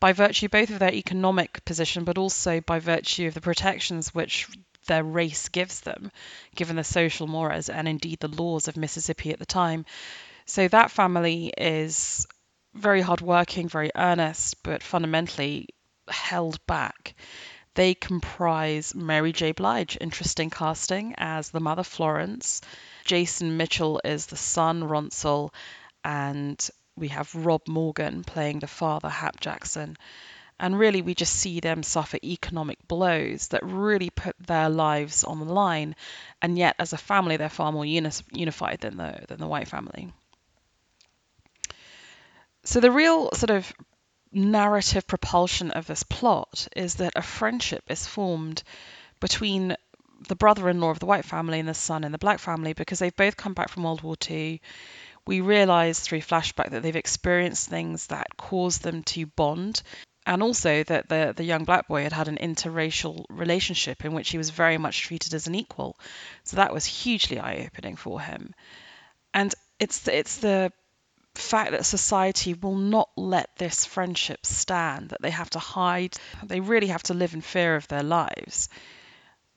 by 0.00 0.12
virtue 0.12 0.48
both 0.48 0.70
of 0.70 0.78
their 0.78 0.94
economic 0.94 1.64
position, 1.64 2.04
but 2.04 2.18
also 2.18 2.60
by 2.60 2.78
virtue 2.78 3.26
of 3.26 3.34
the 3.34 3.40
protections 3.40 4.14
which 4.14 4.48
their 4.86 5.04
race 5.04 5.48
gives 5.48 5.80
them, 5.80 6.10
given 6.54 6.76
the 6.76 6.84
social 6.84 7.26
mores 7.26 7.68
and 7.68 7.88
indeed 7.88 8.20
the 8.20 8.28
laws 8.28 8.68
of 8.68 8.76
Mississippi 8.76 9.32
at 9.32 9.38
the 9.38 9.46
time. 9.46 9.84
So 10.46 10.66
that 10.68 10.90
family 10.90 11.52
is 11.56 12.26
very 12.74 13.00
hardworking, 13.00 13.68
very 13.68 13.90
earnest, 13.94 14.62
but 14.62 14.82
fundamentally 14.82 15.68
held 16.08 16.64
back. 16.66 17.14
They 17.74 17.94
comprise 17.94 18.94
Mary 18.94 19.32
J. 19.32 19.52
Blige, 19.52 19.96
interesting 20.00 20.50
casting, 20.50 21.14
as 21.16 21.50
the 21.50 21.60
mother 21.60 21.84
Florence. 21.84 22.60
Jason 23.04 23.56
Mitchell 23.56 24.00
is 24.04 24.26
the 24.26 24.36
son 24.36 24.82
Ronsel, 24.82 25.52
and 26.04 26.68
we 26.96 27.08
have 27.08 27.34
Rob 27.34 27.62
Morgan 27.68 28.24
playing 28.24 28.58
the 28.58 28.66
father 28.66 29.08
Hap 29.08 29.40
Jackson. 29.40 29.96
And 30.60 30.76
really, 30.76 31.02
we 31.02 31.14
just 31.14 31.34
see 31.34 31.60
them 31.60 31.84
suffer 31.84 32.18
economic 32.24 32.78
blows 32.88 33.48
that 33.48 33.64
really 33.64 34.10
put 34.10 34.34
their 34.40 34.68
lives 34.68 35.22
on 35.22 35.38
the 35.38 35.52
line. 35.52 35.94
And 36.42 36.58
yet, 36.58 36.74
as 36.80 36.92
a 36.92 36.98
family, 36.98 37.36
they're 37.36 37.48
far 37.48 37.70
more 37.70 37.86
unified 37.86 38.80
than 38.80 38.96
the 38.96 39.24
than 39.28 39.38
the 39.38 39.46
white 39.46 39.68
family. 39.68 40.12
So 42.64 42.80
the 42.80 42.90
real 42.90 43.30
sort 43.32 43.50
of 43.50 43.72
narrative 44.32 45.06
propulsion 45.06 45.70
of 45.70 45.86
this 45.86 46.02
plot 46.02 46.68
is 46.76 46.96
that 46.96 47.12
a 47.16 47.22
friendship 47.22 47.84
is 47.88 48.06
formed 48.06 48.62
between 49.20 49.76
the 50.28 50.36
brother-in-law 50.36 50.90
of 50.90 50.98
the 50.98 51.06
white 51.06 51.24
family 51.24 51.60
and 51.60 51.68
the 51.68 51.74
son 51.74 52.04
in 52.04 52.12
the 52.12 52.18
black 52.18 52.38
family 52.38 52.72
because 52.72 52.98
they've 52.98 53.14
both 53.16 53.36
come 53.36 53.54
back 53.54 53.68
from 53.68 53.84
World 53.84 54.02
War 54.02 54.16
II. 54.28 54.60
We 55.26 55.40
realise 55.40 56.00
through 56.00 56.22
flashback 56.22 56.70
that 56.70 56.82
they've 56.82 56.96
experienced 56.96 57.68
things 57.68 58.08
that 58.08 58.36
caused 58.36 58.82
them 58.82 59.02
to 59.04 59.26
bond, 59.26 59.82
and 60.26 60.42
also 60.42 60.82
that 60.84 61.08
the 61.08 61.32
the 61.36 61.44
young 61.44 61.64
black 61.64 61.86
boy 61.86 62.02
had 62.02 62.12
had 62.12 62.28
an 62.28 62.38
interracial 62.38 63.24
relationship 63.28 64.04
in 64.04 64.14
which 64.14 64.30
he 64.30 64.38
was 64.38 64.50
very 64.50 64.78
much 64.78 65.02
treated 65.02 65.34
as 65.34 65.46
an 65.46 65.54
equal. 65.54 65.98
So 66.44 66.56
that 66.56 66.72
was 66.72 66.84
hugely 66.84 67.38
eye-opening 67.38 67.96
for 67.96 68.20
him. 68.20 68.54
And 69.34 69.54
it's 69.78 70.08
it's 70.08 70.38
the 70.38 70.72
fact 71.38 71.70
that 71.70 71.86
society 71.86 72.54
will 72.54 72.76
not 72.76 73.10
let 73.16 73.54
this 73.56 73.84
friendship 73.84 74.44
stand, 74.44 75.10
that 75.10 75.22
they 75.22 75.30
have 75.30 75.50
to 75.50 75.58
hide, 75.58 76.16
they 76.44 76.60
really 76.60 76.88
have 76.88 77.02
to 77.04 77.14
live 77.14 77.34
in 77.34 77.40
fear 77.40 77.76
of 77.76 77.88
their 77.88 78.02
lives. 78.02 78.68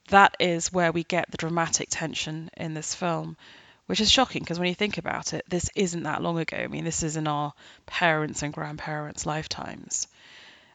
That 0.09 0.35
is 0.39 0.71
where 0.71 0.91
we 0.91 1.03
get 1.03 1.31
the 1.31 1.37
dramatic 1.37 1.87
tension 1.89 2.49
in 2.57 2.73
this 2.73 2.93
film, 2.93 3.37
which 3.85 4.01
is 4.01 4.11
shocking 4.11 4.41
because 4.41 4.59
when 4.59 4.69
you 4.69 4.75
think 4.75 4.97
about 4.97 5.33
it, 5.33 5.45
this 5.49 5.69
isn't 5.75 6.03
that 6.03 6.21
long 6.21 6.39
ago. 6.39 6.57
I 6.57 6.67
mean, 6.67 6.85
this 6.85 7.03
is 7.03 7.17
in 7.17 7.27
our 7.27 7.53
parents' 7.85 8.43
and 8.43 8.53
grandparents' 8.53 9.25
lifetimes. 9.25 10.07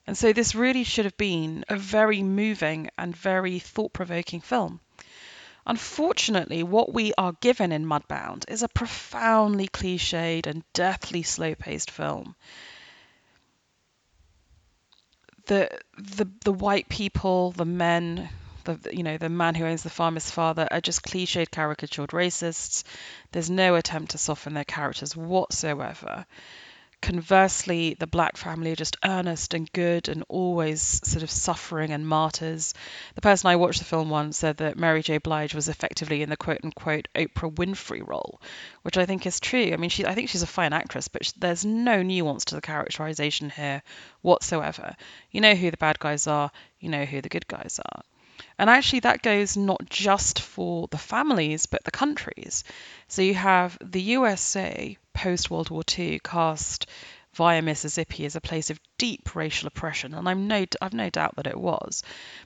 And 0.06 0.16
so 0.16 0.32
this 0.32 0.54
really 0.54 0.84
should 0.84 1.04
have 1.04 1.16
been 1.16 1.64
a 1.68 1.76
very 1.76 2.22
moving 2.22 2.90
and 2.96 3.16
very 3.16 3.58
thought 3.58 3.92
provoking 3.92 4.40
film. 4.40 4.80
Unfortunately, 5.66 6.62
what 6.62 6.94
we 6.94 7.12
are 7.18 7.32
given 7.40 7.73
in 7.73 7.85
Mudbound 7.85 8.44
is 8.49 8.62
a 8.62 8.68
profoundly 8.68 9.66
cliched 9.66 10.46
and 10.46 10.62
deathly 10.73 11.25
slow 11.25 11.56
paced 11.56 11.90
film. 11.90 12.37
The, 15.46 15.68
the, 15.99 16.28
the 16.44 16.52
white 16.52 16.88
people, 16.88 17.50
the 17.50 17.64
men, 17.64 18.28
the 18.64 18.78
you 18.92 19.02
know 19.02 19.16
the 19.18 19.28
man 19.28 19.54
who 19.56 19.64
owns 19.64 19.82
the 19.82 19.90
farm, 19.90 20.14
his 20.14 20.30
father, 20.30 20.68
are 20.70 20.80
just 20.80 21.02
cliched, 21.02 21.50
caricatured 21.50 22.11
racists. 22.11 22.85
There's 23.32 23.50
no 23.50 23.75
attempt 23.75 24.12
to 24.12 24.18
soften 24.18 24.54
their 24.54 24.64
characters 24.64 25.16
whatsoever. 25.16 26.26
Conversely, 27.02 27.94
the 27.94 28.06
black 28.06 28.36
family 28.36 28.72
are 28.72 28.76
just 28.76 28.96
earnest 29.04 29.54
and 29.54 29.70
good 29.72 30.08
and 30.08 30.24
always 30.28 30.80
sort 31.08 31.22
of 31.22 31.30
suffering 31.30 31.92
and 31.92 32.08
martyrs. 32.08 32.74
The 33.14 33.20
person 33.20 33.48
I 33.48 33.56
watched 33.56 33.78
the 33.78 33.84
film 33.84 34.12
on 34.12 34.32
said 34.32 34.56
that 34.56 34.78
Mary 34.78 35.02
J. 35.02 35.18
Blige 35.18 35.54
was 35.54 35.68
effectively 35.68 36.22
in 36.22 36.30
the 36.30 36.36
quote 36.36 36.60
unquote 36.64 37.06
Oprah 37.14 37.54
Winfrey 37.54 38.04
role, 38.04 38.40
which 38.82 38.96
I 38.96 39.06
think 39.06 39.26
is 39.26 39.38
true. 39.38 39.70
I 39.72 39.76
mean, 39.76 39.90
she, 39.90 40.04
I 40.04 40.14
think 40.14 40.30
she's 40.30 40.42
a 40.42 40.48
fine 40.48 40.72
actress, 40.72 41.06
but 41.06 41.32
there's 41.36 41.64
no 41.64 42.02
nuance 42.02 42.46
to 42.46 42.56
the 42.56 42.60
characterization 42.60 43.50
here 43.50 43.82
whatsoever. 44.22 44.96
You 45.30 45.42
know 45.42 45.54
who 45.54 45.70
the 45.70 45.76
bad 45.76 45.98
guys 46.00 46.26
are, 46.26 46.50
you 46.80 46.88
know 46.88 47.04
who 47.04 47.20
the 47.20 47.28
good 47.28 47.46
guys 47.46 47.78
are. 47.84 48.02
And 48.58 48.68
actually, 48.68 49.00
that 49.00 49.22
goes 49.22 49.56
not 49.56 49.88
just 49.88 50.40
for 50.40 50.88
the 50.90 50.98
families, 50.98 51.66
but 51.66 51.84
the 51.84 51.90
countries. 51.90 52.64
So 53.08 53.22
you 53.22 53.34
have 53.34 53.78
the 53.80 54.00
USA 54.00 54.96
post 55.16 55.50
World 55.50 55.70
War 55.70 55.82
II 55.99 56.20
cast 56.23 56.87
via 57.32 57.62
Mississippi 57.62 58.26
as 58.26 58.37
a 58.37 58.40
place 58.40 58.70
of 58.70 58.78
deep 58.99 59.35
racial 59.35 59.66
oppression, 59.66 60.14
and 60.14 60.28
I'm 60.28 60.46
no, 60.46 60.66
I've 60.80 60.92
no 60.92 61.11
doubt 61.11 61.37
that 61.37 61.46
it 61.46 61.58
was. 61.58 62.02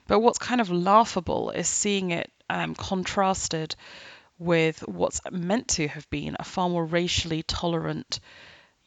But 0.07 0.19
what's 0.19 0.39
kind 0.39 0.61
of 0.61 0.71
laughable 0.71 1.51
is 1.51 1.67
seeing 1.67 2.11
it 2.11 2.31
um, 2.49 2.75
contrasted 2.75 3.75
with 4.39 4.79
what's 4.87 5.21
meant 5.29 5.67
to 5.67 5.87
have 5.87 6.09
been 6.09 6.35
a 6.39 6.43
far 6.43 6.69
more 6.69 6.85
racially 6.85 7.43
tolerant 7.43 8.19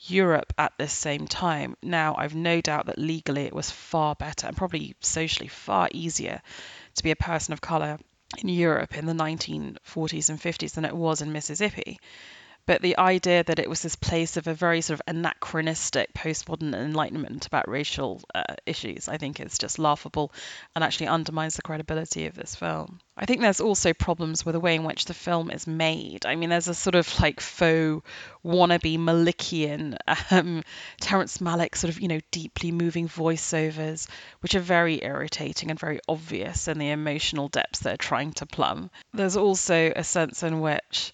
Europe 0.00 0.53
at 0.59 0.73
this 0.79 0.93
same 0.93 1.26
time. 1.26 1.76
Now, 1.83 2.17
I've 2.17 2.35
no 2.35 2.61
doubt 2.61 2.87
that 2.87 2.99
legally 2.99 3.43
it 3.43 3.55
was 3.55 3.71
far 3.71 4.14
better 4.14 4.47
and 4.47 4.57
probably 4.57 4.97
socially 5.00 5.49
far 5.49 5.88
easier 5.93 6.43
to 6.97 7.03
be 7.03 7.11
a 7.11 7.17
person 7.17 7.53
of 7.53 7.61
colour 7.61 7.99
in 8.38 8.49
Europe 8.49 8.97
in 8.97 9.07
the 9.07 9.12
1940s 9.12 10.29
and 10.31 10.41
50s 10.41 10.73
than 10.73 10.85
it 10.85 10.97
was 10.97 11.23
in 11.23 11.33
Mississippi. 11.33 11.99
But 12.66 12.80
the 12.80 12.97
idea 12.97 13.44
that 13.44 13.59
it 13.59 13.68
was 13.68 13.83
this 13.83 13.97
place 13.97 14.38
of 14.38 14.47
a 14.47 14.54
very 14.54 14.80
sort 14.80 14.99
of 14.99 15.02
anachronistic 15.06 16.14
postmodern 16.14 16.75
enlightenment 16.75 17.47
about 17.47 17.68
racial 17.68 18.23
uh, 18.35 18.54
issues, 18.64 19.06
I 19.06 19.18
think 19.18 19.38
is 19.38 19.59
just 19.59 19.78
laughable 19.78 20.33
and 20.75 20.83
actually 20.83 21.09
undermines 21.09 21.56
the 21.56 21.62
credibility 21.62 22.26
of 22.26 22.35
this 22.35 22.54
film. 22.54 23.00
I 23.18 23.26
think 23.26 23.42
there's 23.42 23.61
also 23.61 23.92
problems 23.92 24.47
with 24.47 24.54
the 24.54 24.61
way 24.61 24.76
in 24.76 24.85
which 24.85 25.04
the 25.04 25.14
film 25.14 25.50
is 25.50 25.66
made. 25.66 26.25
I 26.25 26.37
mean, 26.37 26.49
there's 26.49 26.68
a 26.68 26.75
sort 26.75 26.94
of 26.94 27.21
like 27.21 27.40
faux 27.40 28.02
wannabe 28.42 28.99
Malickian, 28.99 29.97
um, 30.30 30.64
Terrence 31.00 31.38
Malick 31.38 31.76
sort 31.76 31.92
of, 31.94 32.00
you 32.00 32.09
know, 32.09 32.21
deeply 32.30 32.73
moving 32.73 33.09
voiceovers, 33.09 34.09
which 34.40 34.54
are 34.54 34.61
very 34.61 35.04
irritating 35.04 35.71
and 35.71 35.78
very 35.78 36.00
obvious 36.09 36.66
in 36.66 36.78
the 36.78 36.90
emotional 36.90 37.49
depths 37.49 37.80
they're 37.80 37.99
trying 37.99 38.33
to 38.33 38.47
plumb. 38.47 38.90
There's 39.12 39.37
also 39.37 39.92
a 39.94 40.02
sense 40.02 40.42
in 40.42 40.61
which 40.61 41.12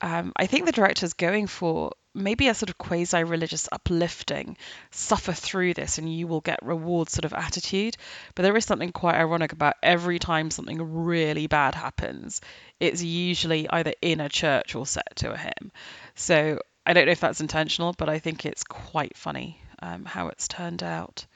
um, 0.00 0.32
I 0.36 0.46
think 0.46 0.66
the 0.66 0.72
director's 0.72 1.14
going 1.14 1.46
for 1.46 1.92
maybe 2.14 2.48
a 2.48 2.54
sort 2.54 2.70
of 2.70 2.78
quasi 2.78 3.24
religious 3.24 3.68
uplifting, 3.70 4.56
suffer 4.90 5.32
through 5.32 5.74
this 5.74 5.98
and 5.98 6.12
you 6.12 6.26
will 6.26 6.40
get 6.40 6.58
reward 6.62 7.08
sort 7.08 7.24
of 7.24 7.32
attitude. 7.32 7.96
But 8.34 8.42
there 8.42 8.56
is 8.56 8.64
something 8.64 8.92
quite 8.92 9.16
ironic 9.16 9.52
about 9.52 9.76
every 9.82 10.18
time 10.18 10.50
something 10.50 11.04
really 11.04 11.46
bad 11.46 11.74
happens, 11.74 12.40
it's 12.80 13.02
usually 13.02 13.68
either 13.68 13.92
in 14.02 14.20
a 14.20 14.28
church 14.28 14.74
or 14.74 14.86
set 14.86 15.16
to 15.16 15.32
a 15.32 15.36
hymn. 15.36 15.72
So 16.14 16.60
I 16.84 16.92
don't 16.92 17.06
know 17.06 17.12
if 17.12 17.20
that's 17.20 17.40
intentional, 17.40 17.94
but 17.96 18.08
I 18.08 18.18
think 18.18 18.46
it's 18.46 18.64
quite 18.64 19.16
funny 19.16 19.60
um, 19.80 20.04
how 20.04 20.28
it's 20.28 20.48
turned 20.48 20.82
out. 20.82 21.26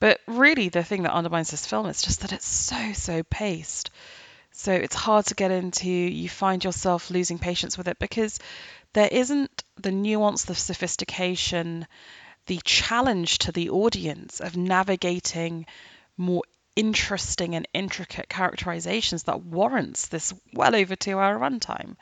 But 0.00 0.20
really, 0.26 0.68
the 0.68 0.84
thing 0.84 1.04
that 1.04 1.12
undermines 1.12 1.50
this 1.50 1.66
film 1.66 1.86
is 1.86 2.02
just 2.02 2.20
that 2.20 2.32
it's 2.32 2.46
so, 2.46 2.92
so 2.92 3.22
paced. 3.22 3.90
So 4.56 4.72
it's 4.72 4.94
hard 4.94 5.26
to 5.26 5.34
get 5.34 5.50
into. 5.50 5.90
You 5.90 6.28
find 6.28 6.62
yourself 6.62 7.10
losing 7.10 7.38
patience 7.38 7.76
with 7.76 7.88
it 7.88 7.98
because 7.98 8.38
there 8.92 9.08
isn't 9.10 9.64
the 9.80 9.90
nuance, 9.90 10.44
the 10.44 10.54
sophistication, 10.54 11.86
the 12.46 12.60
challenge 12.64 13.38
to 13.38 13.52
the 13.52 13.70
audience 13.70 14.40
of 14.40 14.56
navigating 14.56 15.66
more 16.16 16.44
interesting 16.76 17.56
and 17.56 17.66
intricate 17.74 18.28
characterizations 18.28 19.24
that 19.24 19.42
warrants 19.42 20.06
this 20.06 20.32
well 20.52 20.76
over 20.76 20.94
two 20.94 21.18
hour 21.18 21.36
runtime. 21.36 21.96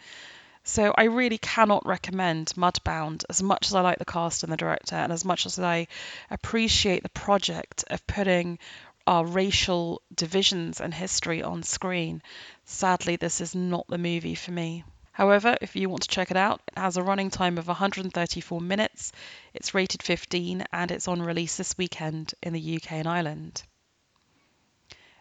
So 0.64 0.94
I 0.96 1.04
really 1.04 1.38
cannot 1.38 1.86
recommend 1.86 2.52
Mudbound 2.56 3.24
as 3.30 3.42
much 3.42 3.66
as 3.66 3.74
I 3.74 3.80
like 3.80 3.98
the 3.98 4.04
cast 4.04 4.42
and 4.42 4.52
the 4.52 4.58
director, 4.58 4.94
and 4.94 5.10
as 5.10 5.24
much 5.24 5.46
as 5.46 5.58
I 5.58 5.88
appreciate 6.30 7.02
the 7.02 7.08
project 7.08 7.84
of 7.88 8.06
putting 8.06 8.58
our 9.06 9.24
racial 9.24 10.02
divisions 10.14 10.80
and 10.80 10.92
history 10.92 11.42
on 11.42 11.62
screen. 11.62 12.22
Sadly, 12.64 13.16
this 13.16 13.40
is 13.40 13.54
not 13.54 13.86
the 13.88 13.98
movie 13.98 14.34
for 14.34 14.50
me. 14.50 14.84
However, 15.12 15.58
if 15.60 15.76
you 15.76 15.90
want 15.90 16.04
to 16.04 16.08
check 16.08 16.30
it 16.30 16.36
out, 16.36 16.62
it 16.68 16.78
has 16.78 16.96
a 16.96 17.02
running 17.02 17.30
time 17.30 17.58
of 17.58 17.66
134 17.66 18.60
minutes, 18.60 19.12
it's 19.52 19.74
rated 19.74 20.02
15, 20.02 20.64
and 20.72 20.90
it's 20.90 21.06
on 21.06 21.20
release 21.20 21.56
this 21.58 21.76
weekend 21.76 22.34
in 22.42 22.54
the 22.54 22.76
UK 22.76 22.92
and 22.92 23.08
Ireland. 23.08 23.62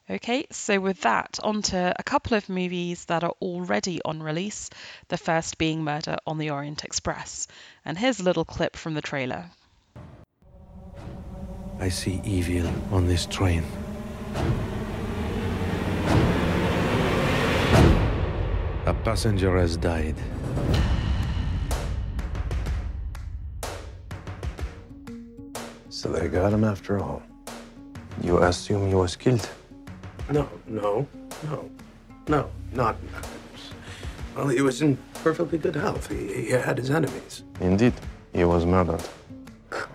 Okay, 0.10 0.46
so 0.52 0.80
with 0.80 1.02
that, 1.02 1.40
on 1.44 1.62
to 1.62 1.94
a 1.98 2.04
couple 2.04 2.36
of 2.36 2.50
movies 2.50 3.06
that 3.06 3.24
are 3.24 3.36
already 3.42 4.02
on 4.04 4.24
release, 4.24 4.70
the 5.10 5.18
first 5.18 5.58
being 5.58 5.84
Murder 5.84 6.18
on 6.26 6.38
the 6.38 6.50
Orient 6.50 6.84
Express. 6.84 7.48
And 7.86 7.98
here's 7.98 8.20
a 8.20 8.24
little 8.24 8.46
clip 8.46 8.76
from 8.76 8.94
the 8.94 9.02
trailer. 9.02 9.50
I 11.82 11.90
see 11.90 12.22
evil 12.24 12.72
on 12.92 13.08
this 13.08 13.26
train. 13.26 13.64
A 18.86 18.94
passenger 19.04 19.58
has 19.58 19.78
died. 19.78 20.14
So 25.90 26.10
they 26.10 26.28
got 26.28 26.54
him 26.54 26.64
after 26.64 27.00
all. 27.00 27.24
You 28.22 28.38
assume 28.44 28.90
he 28.90 28.94
was 28.94 29.16
killed? 29.16 29.50
No, 30.30 30.48
no, 30.68 31.08
no, 31.50 31.68
no, 32.28 32.52
not. 32.74 32.96
Well, 34.36 34.50
he 34.50 34.62
was 34.62 34.84
in 34.84 35.00
perfectly 35.24 35.58
good 35.58 35.76
health. 35.76 36.12
He, 36.12 36.46
he 36.46 36.50
had 36.52 36.78
his 36.78 36.92
enemies. 36.92 37.44
Indeed, 37.60 37.94
he 38.34 38.44
was 38.44 38.68
murdered. 38.68 39.02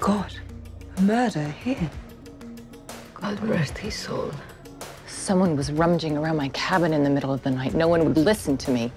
God, 0.01 0.33
murder 1.01 1.49
here. 1.65 1.91
God 3.15 3.41
rest 3.45 3.79
his 3.79 3.95
soul. 3.95 4.31
Someone 5.07 5.57
was 5.57 5.73
rummaging 5.73 6.17
around 6.17 6.37
my 6.37 6.49
cabin 6.51 6.93
in 6.93 7.03
the 7.03 7.11
middle 7.11 7.33
of 7.33 7.43
the 7.43 7.51
night. 7.51 7.75
No 7.75 7.89
one 7.89 8.05
would 8.05 8.17
listen 8.17 8.57
to 8.59 8.71
me. 8.71 8.93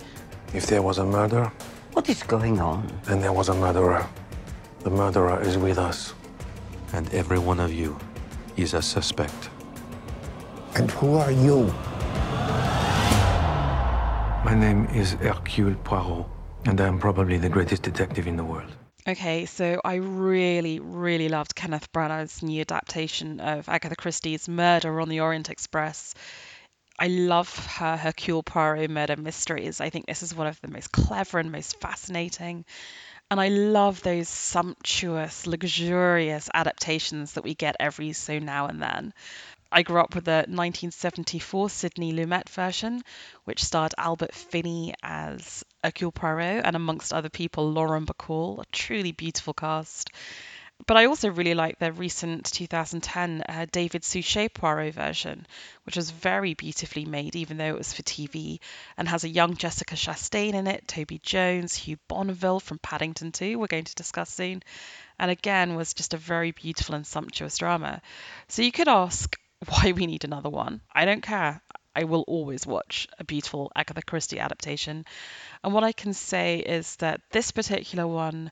If 0.54 0.68
there 0.68 0.82
was 0.82 0.98
a 1.00 1.06
murder, 1.06 1.52
What 1.94 2.08
is 2.10 2.22
going 2.24 2.60
on? 2.60 2.88
then 3.04 3.20
there 3.20 3.34
was 3.34 3.50
a 3.50 3.54
murderer. 3.54 4.06
The 4.82 4.90
murderer 4.90 5.42
is 5.42 5.58
with 5.58 5.78
us. 5.78 6.14
And 6.94 7.12
every 7.14 7.40
one 7.40 7.60
of 7.60 7.74
you 7.74 7.98
is 8.58 8.74
a 8.74 8.82
suspect. 8.82 9.50
And 10.76 10.90
who 10.92 11.16
are 11.18 11.32
you? 11.32 11.66
My 14.46 14.56
name 14.56 14.86
is 14.94 15.14
Hercule 15.14 15.76
Poirot, 15.84 16.26
and 16.66 16.80
I 16.80 16.88
am 16.88 17.00
probably 17.00 17.38
the 17.38 17.50
greatest 17.50 17.82
detective 17.84 18.28
in 18.28 18.38
the 18.38 18.44
world. 18.44 18.72
Okay, 19.10 19.48
so 19.48 19.82
I 19.84 19.96
really, 19.96 20.80
really 20.80 21.30
loved 21.30 21.56
Kenneth 21.56 21.92
Branagh's 21.92 22.44
new 22.44 22.62
adaptation 22.62 23.40
of 23.40 23.68
Agatha 23.68 23.96
Christie's 23.96 24.48
Murder 24.48 25.02
on 25.02 25.10
the 25.10 25.22
Orient 25.22 25.50
Express. 25.50 26.14
I 27.00 27.08
love 27.08 27.50
her 27.78 27.98
Hercule 27.98 28.44
Poirot 28.44 28.92
murder 28.92 29.16
mysteries. 29.18 29.82
I 29.82 29.90
think 29.90 30.06
this 30.06 30.22
is 30.22 30.36
one 30.36 30.46
of 30.46 30.62
the 30.62 30.68
most 30.68 30.92
clever 30.92 31.40
and 31.40 31.52
most 31.52 31.82
fascinating. 31.82 32.66
And 33.32 33.42
I 33.42 33.48
love 33.48 34.04
those 34.04 34.30
sumptuous, 34.30 35.48
luxurious 35.48 36.48
adaptations 36.54 37.34
that 37.34 37.44
we 37.44 37.56
get 37.56 37.78
every 37.80 38.14
so 38.14 38.38
now 38.38 38.68
and 38.68 38.80
then. 38.80 39.16
I 39.72 39.82
grew 39.82 40.02
up 40.02 40.14
with 40.14 40.26
the 40.26 40.46
1974 40.48 41.72
Sidney 41.72 42.14
Lumet 42.14 42.48
version, 42.50 43.02
which 43.46 43.64
starred 43.64 43.96
Albert 43.98 44.36
Finney 44.36 44.94
as 45.02 45.64
Hercule 45.84 46.12
Poirot 46.12 46.66
and, 46.66 46.76
amongst 46.76 47.14
other 47.14 47.30
people, 47.30 47.72
Lauren 47.72 48.06
Bacall, 48.06 48.62
a 48.62 48.66
truly 48.72 49.12
beautiful 49.12 49.54
cast. 49.54 50.12
But 50.86 50.96
I 50.96 51.06
also 51.06 51.30
really 51.30 51.56
like 51.56 51.78
the 51.78 51.92
recent 51.92 52.46
2010 52.46 53.44
uh, 53.48 53.66
David 53.70 54.06
Suchet 54.06 54.54
Poirot 54.54 54.94
version, 54.94 55.46
which 55.84 55.98
was 55.98 56.10
very 56.10 56.54
beautifully 56.54 57.04
made, 57.04 57.36
even 57.36 57.58
though 57.58 57.68
it 57.68 57.78
was 57.78 57.94
for 57.94 58.02
TV, 58.02 58.60
and 58.98 59.08
has 59.08 59.26
a 59.26 59.30
young 59.30 59.58
Jessica 59.58 59.96
Chastain 59.96 60.54
in 60.54 60.68
it, 60.68 60.88
Toby 60.88 61.20
Jones, 61.20 61.76
Hugh 61.76 61.98
Bonneville 62.08 62.62
from 62.62 62.80
Paddington 62.80 63.34
2, 63.34 63.60
we're 63.60 63.68
going 63.68 63.84
to 63.84 63.96
discuss 63.96 64.30
soon, 64.30 64.64
and 65.20 65.30
again 65.30 65.76
was 65.76 65.94
just 65.94 66.14
a 66.14 66.18
very 66.18 66.52
beautiful 66.52 66.96
and 66.96 67.06
sumptuous 67.06 67.58
drama. 67.58 68.02
So 68.48 68.62
you 68.62 68.72
could 68.72 68.88
ask 68.88 69.38
why 69.68 69.92
we 69.92 70.08
need 70.08 70.24
another 70.24 70.50
one. 70.50 70.80
I 70.94 71.04
don't 71.04 71.22
care. 71.22 71.62
I 71.96 72.06
will 72.06 72.24
always 72.28 72.66
watch 72.66 73.08
a 73.18 73.26
beautiful 73.26 73.72
Agatha 73.76 74.02
Christie 74.02 74.40
adaptation. 74.40 75.06
And 75.64 75.74
what 75.74 75.84
I 75.84 75.92
can 75.92 76.14
say 76.14 76.60
is 76.60 76.96
that 76.98 77.22
this 77.32 77.52
particular 77.52 78.08
one 78.08 78.52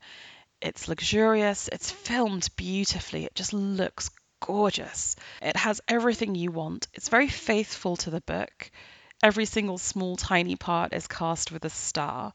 it's 0.60 0.88
luxurious, 0.88 1.70
it's 1.72 1.92
filmed 1.92 2.50
beautifully, 2.56 3.26
it 3.26 3.36
just 3.36 3.54
looks 3.54 4.10
gorgeous. 4.40 5.16
It 5.42 5.56
has 5.56 5.82
everything 5.88 6.36
you 6.36 6.52
want. 6.52 6.88
It's 6.94 7.10
very 7.10 7.28
faithful 7.28 7.96
to 7.98 8.10
the 8.10 8.22
book. 8.22 8.72
Every 9.24 9.46
single 9.46 9.78
small, 9.78 10.16
tiny 10.16 10.56
part 10.56 10.94
is 10.94 11.08
cast 11.08 11.52
with 11.52 11.66
a 11.66 11.70
star. 11.70 12.34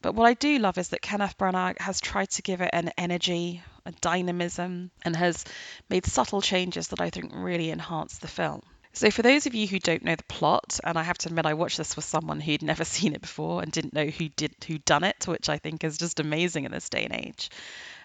But 0.00 0.14
what 0.14 0.26
I 0.26 0.34
do 0.34 0.58
love 0.58 0.78
is 0.78 0.88
that 0.88 1.02
Kenneth 1.02 1.38
Branagh 1.38 1.80
has 1.80 2.00
tried 2.00 2.30
to 2.30 2.42
give 2.42 2.60
it 2.60 2.70
an 2.72 2.90
energy, 2.98 3.62
a 3.86 3.92
dynamism, 3.92 4.90
and 5.04 5.14
has 5.14 5.44
made 5.88 6.06
subtle 6.06 6.42
changes 6.42 6.88
that 6.88 7.00
I 7.00 7.10
think 7.10 7.32
really 7.34 7.70
enhance 7.70 8.18
the 8.18 8.28
film. 8.28 8.62
So, 8.94 9.10
for 9.10 9.22
those 9.22 9.46
of 9.46 9.54
you 9.54 9.66
who 9.66 9.78
don't 9.78 10.04
know 10.04 10.14
the 10.14 10.22
plot, 10.24 10.78
and 10.84 10.98
I 10.98 11.02
have 11.02 11.16
to 11.18 11.28
admit 11.28 11.46
I 11.46 11.54
watched 11.54 11.78
this 11.78 11.96
with 11.96 12.04
someone 12.04 12.40
who'd 12.40 12.62
never 12.62 12.84
seen 12.96 13.14
it 13.14 13.22
before 13.22 13.62
and 13.62 13.72
didn't 13.72 13.94
know 13.94 14.06
who 14.06 14.28
did 14.28 14.54
who 14.66 14.78
done 14.78 15.02
it, 15.02 15.26
which 15.26 15.48
I 15.48 15.56
think 15.58 15.82
is 15.82 15.96
just 15.96 16.20
amazing 16.20 16.66
in 16.66 16.72
this 16.72 16.90
day 16.90 17.04
and 17.04 17.14
age. 17.14 17.50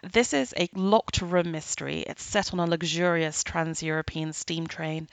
This 0.01 0.33
is 0.33 0.53
a 0.55 0.69
locked 0.73 1.21
room 1.21 1.51
mystery. 1.51 2.01
It's 2.01 2.23
set 2.23 2.53
on 2.53 2.59
a 2.59 2.65
luxurious 2.65 3.43
trans-European 3.43 4.31
steam 4.31 4.67
train 4.67 5.09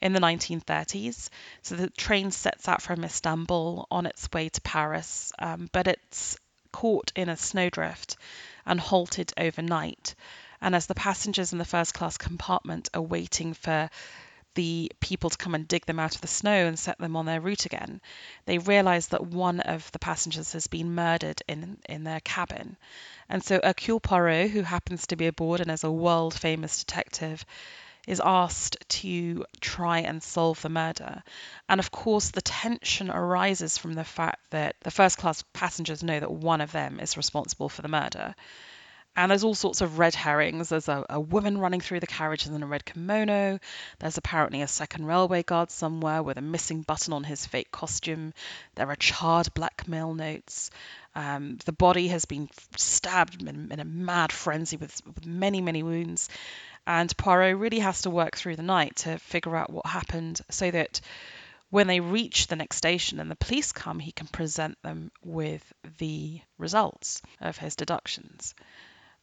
in 0.00 0.14
the 0.14 0.20
1930s. 0.20 1.28
So 1.62 1.74
the 1.74 1.90
train 1.90 2.30
sets 2.30 2.66
out 2.66 2.80
from 2.80 3.04
Istanbul 3.04 3.86
on 3.90 4.06
its 4.06 4.28
way 4.32 4.48
to 4.48 4.60
Paris, 4.62 5.32
um, 5.38 5.68
but 5.72 5.88
it's 5.88 6.36
caught 6.72 7.12
in 7.16 7.28
a 7.28 7.36
snowdrift 7.36 8.16
and 8.64 8.80
halted 8.80 9.32
overnight. 9.36 10.14
And 10.60 10.74
as 10.74 10.86
the 10.86 10.94
passengers 10.94 11.52
in 11.52 11.58
the 11.58 11.64
first 11.64 11.94
class 11.94 12.16
compartment 12.16 12.88
are 12.94 13.02
waiting 13.02 13.54
for 13.54 13.90
the 14.54 14.90
people 15.00 15.30
to 15.30 15.36
come 15.36 15.54
and 15.54 15.68
dig 15.68 15.86
them 15.86 15.98
out 15.98 16.14
of 16.14 16.20
the 16.20 16.26
snow 16.26 16.66
and 16.66 16.78
set 16.78 16.98
them 16.98 17.16
on 17.16 17.26
their 17.26 17.40
route 17.40 17.66
again, 17.66 18.00
they 18.44 18.58
realize 18.58 19.08
that 19.08 19.26
one 19.26 19.60
of 19.60 19.90
the 19.92 19.98
passengers 19.98 20.52
has 20.52 20.66
been 20.66 20.94
murdered 20.94 21.42
in, 21.48 21.78
in 21.88 22.04
their 22.04 22.20
cabin. 22.20 22.76
And 23.28 23.42
so 23.44 23.60
Hercule 23.62 24.00
Poirot, 24.00 24.50
who 24.50 24.62
happens 24.62 25.06
to 25.06 25.16
be 25.16 25.26
aboard 25.26 25.60
and 25.60 25.70
is 25.70 25.84
a 25.84 25.90
world 25.90 26.34
famous 26.34 26.84
detective, 26.84 27.44
is 28.08 28.22
asked 28.24 28.78
to 28.88 29.44
try 29.60 29.98
and 29.98 30.22
solve 30.22 30.62
the 30.62 30.70
murder. 30.70 31.22
And 31.68 31.78
of 31.78 31.90
course, 31.90 32.30
the 32.30 32.40
tension 32.40 33.10
arises 33.10 33.76
from 33.76 33.92
the 33.92 34.04
fact 34.04 34.40
that 34.50 34.76
the 34.80 34.90
first 34.90 35.18
class 35.18 35.44
passengers 35.52 36.02
know 36.02 36.18
that 36.18 36.32
one 36.32 36.62
of 36.62 36.72
them 36.72 37.00
is 37.00 37.18
responsible 37.18 37.68
for 37.68 37.82
the 37.82 37.88
murder. 37.88 38.34
And 39.18 39.32
there's 39.32 39.42
all 39.42 39.56
sorts 39.56 39.80
of 39.80 39.98
red 39.98 40.14
herrings. 40.14 40.68
There's 40.68 40.88
a, 40.88 41.04
a 41.10 41.18
woman 41.18 41.58
running 41.58 41.80
through 41.80 41.98
the 41.98 42.06
carriage 42.06 42.46
in 42.46 42.62
a 42.62 42.66
red 42.66 42.84
kimono. 42.84 43.58
There's 43.98 44.16
apparently 44.16 44.62
a 44.62 44.68
second 44.68 45.06
railway 45.06 45.42
guard 45.42 45.72
somewhere 45.72 46.22
with 46.22 46.38
a 46.38 46.40
missing 46.40 46.82
button 46.82 47.12
on 47.12 47.24
his 47.24 47.44
fake 47.44 47.72
costume. 47.72 48.32
There 48.76 48.88
are 48.88 48.94
charred 48.94 49.52
blackmail 49.54 50.14
notes. 50.14 50.70
Um, 51.16 51.58
the 51.64 51.72
body 51.72 52.06
has 52.08 52.26
been 52.26 52.48
stabbed 52.76 53.42
in, 53.42 53.72
in 53.72 53.80
a 53.80 53.84
mad 53.84 54.30
frenzy 54.30 54.76
with, 54.76 55.02
with 55.04 55.26
many, 55.26 55.60
many 55.60 55.82
wounds. 55.82 56.28
And 56.86 57.14
Poirot 57.16 57.58
really 57.58 57.80
has 57.80 58.02
to 58.02 58.10
work 58.10 58.36
through 58.36 58.54
the 58.54 58.62
night 58.62 58.94
to 58.98 59.18
figure 59.18 59.56
out 59.56 59.72
what 59.72 59.84
happened 59.84 60.40
so 60.48 60.70
that 60.70 61.00
when 61.70 61.88
they 61.88 61.98
reach 61.98 62.46
the 62.46 62.54
next 62.54 62.76
station 62.76 63.18
and 63.18 63.28
the 63.28 63.34
police 63.34 63.72
come, 63.72 63.98
he 63.98 64.12
can 64.12 64.28
present 64.28 64.80
them 64.82 65.10
with 65.24 65.64
the 65.98 66.40
results 66.56 67.20
of 67.40 67.56
his 67.56 67.74
deductions. 67.74 68.54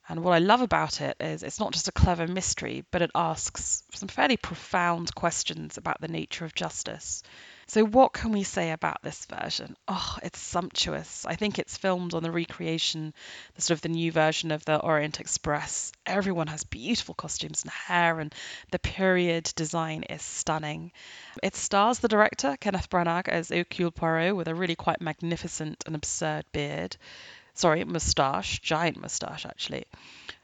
And 0.07 0.23
what 0.23 0.33
I 0.33 0.39
love 0.39 0.61
about 0.61 1.01
it 1.01 1.17
is 1.19 1.41
it's 1.41 1.59
not 1.59 1.73
just 1.73 1.87
a 1.87 1.91
clever 1.91 2.27
mystery, 2.27 2.85
but 2.91 3.01
it 3.01 3.09
asks 3.15 3.81
some 3.91 4.07
fairly 4.07 4.37
profound 4.37 5.15
questions 5.15 5.77
about 5.77 5.99
the 5.99 6.07
nature 6.07 6.45
of 6.45 6.53
justice. 6.53 7.23
So, 7.67 7.83
what 7.83 8.13
can 8.13 8.31
we 8.31 8.43
say 8.43 8.69
about 8.69 9.01
this 9.01 9.25
version? 9.25 9.75
Oh, 9.87 10.17
it's 10.21 10.37
sumptuous. 10.37 11.25
I 11.25 11.33
think 11.33 11.57
it's 11.57 11.77
filmed 11.77 12.13
on 12.13 12.21
the 12.21 12.29
recreation, 12.29 13.15
the 13.55 13.63
sort 13.63 13.77
of 13.77 13.81
the 13.81 13.89
new 13.89 14.11
version 14.11 14.51
of 14.51 14.63
the 14.65 14.77
Orient 14.79 15.19
Express. 15.19 15.91
Everyone 16.05 16.47
has 16.47 16.63
beautiful 16.63 17.15
costumes 17.15 17.63
and 17.63 17.71
hair, 17.71 18.19
and 18.19 18.35
the 18.69 18.77
period 18.77 19.51
design 19.55 20.03
is 20.03 20.21
stunning. 20.21 20.91
It 21.41 21.55
stars 21.55 21.97
the 21.97 22.07
director, 22.07 22.55
Kenneth 22.59 22.91
Branagh, 22.91 23.27
as 23.27 23.49
Hercule 23.49 23.89
Poirot 23.89 24.35
with 24.35 24.47
a 24.47 24.53
really 24.53 24.75
quite 24.75 25.01
magnificent 25.01 25.83
and 25.87 25.95
absurd 25.95 26.45
beard 26.51 26.95
sorry, 27.55 27.83
moustache, 27.83 28.59
giant 28.59 28.97
moustache 28.97 29.45
actually. 29.45 29.85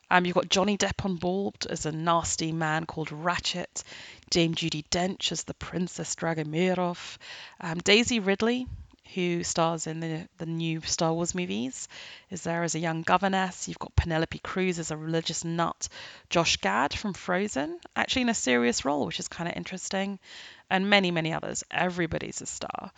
Um, 0.10 0.26
you've 0.26 0.36
got 0.36 0.50
Johnny 0.50 0.78
Depp 0.78 1.06
on 1.06 1.16
board 1.16 1.56
as 1.70 1.86
a 1.86 1.92
nasty 1.92 2.52
man 2.52 2.86
called 2.86 3.14
Ratchet, 3.14 3.84
Dame 4.30 4.56
Judi 4.56 4.84
Dench 4.90 5.32
as 5.32 5.44
the 5.44 5.54
Princess 5.54 6.16
Dragomiroff, 6.16 7.18
um, 7.62 7.78
Daisy 7.78 8.20
Ridley, 8.20 8.68
who 9.14 9.44
stars 9.44 9.88
in 9.88 10.00
the, 10.00 10.28
the 10.38 10.46
new 10.46 10.82
Star 10.82 11.14
Wars 11.14 11.36
movies, 11.36 11.88
is 12.30 12.44
there 12.44 12.64
as 12.64 12.76
a 12.76 12.80
young 12.80 13.04
governess. 13.04 13.68
You've 13.68 13.80
got 13.80 13.96
Penelope 13.96 14.40
Cruz 14.40 14.80
as 14.80 14.92
a 14.92 14.98
religious 14.98 15.46
nut, 15.46 15.88
Josh 16.30 16.58
Gad 16.58 16.94
from 16.94 17.14
Frozen, 17.14 17.80
actually 17.96 18.24
in 18.24 18.30
a 18.30 18.34
serious 18.34 18.84
role, 18.84 19.06
which 19.06 19.20
is 19.20 19.28
kind 19.28 19.50
of 19.50 19.56
interesting, 19.56 20.20
and 20.70 20.90
many, 20.90 21.12
many 21.12 21.34
others. 21.34 21.64
Everybody's 21.72 22.42
a 22.42 22.46
star. 22.46 22.92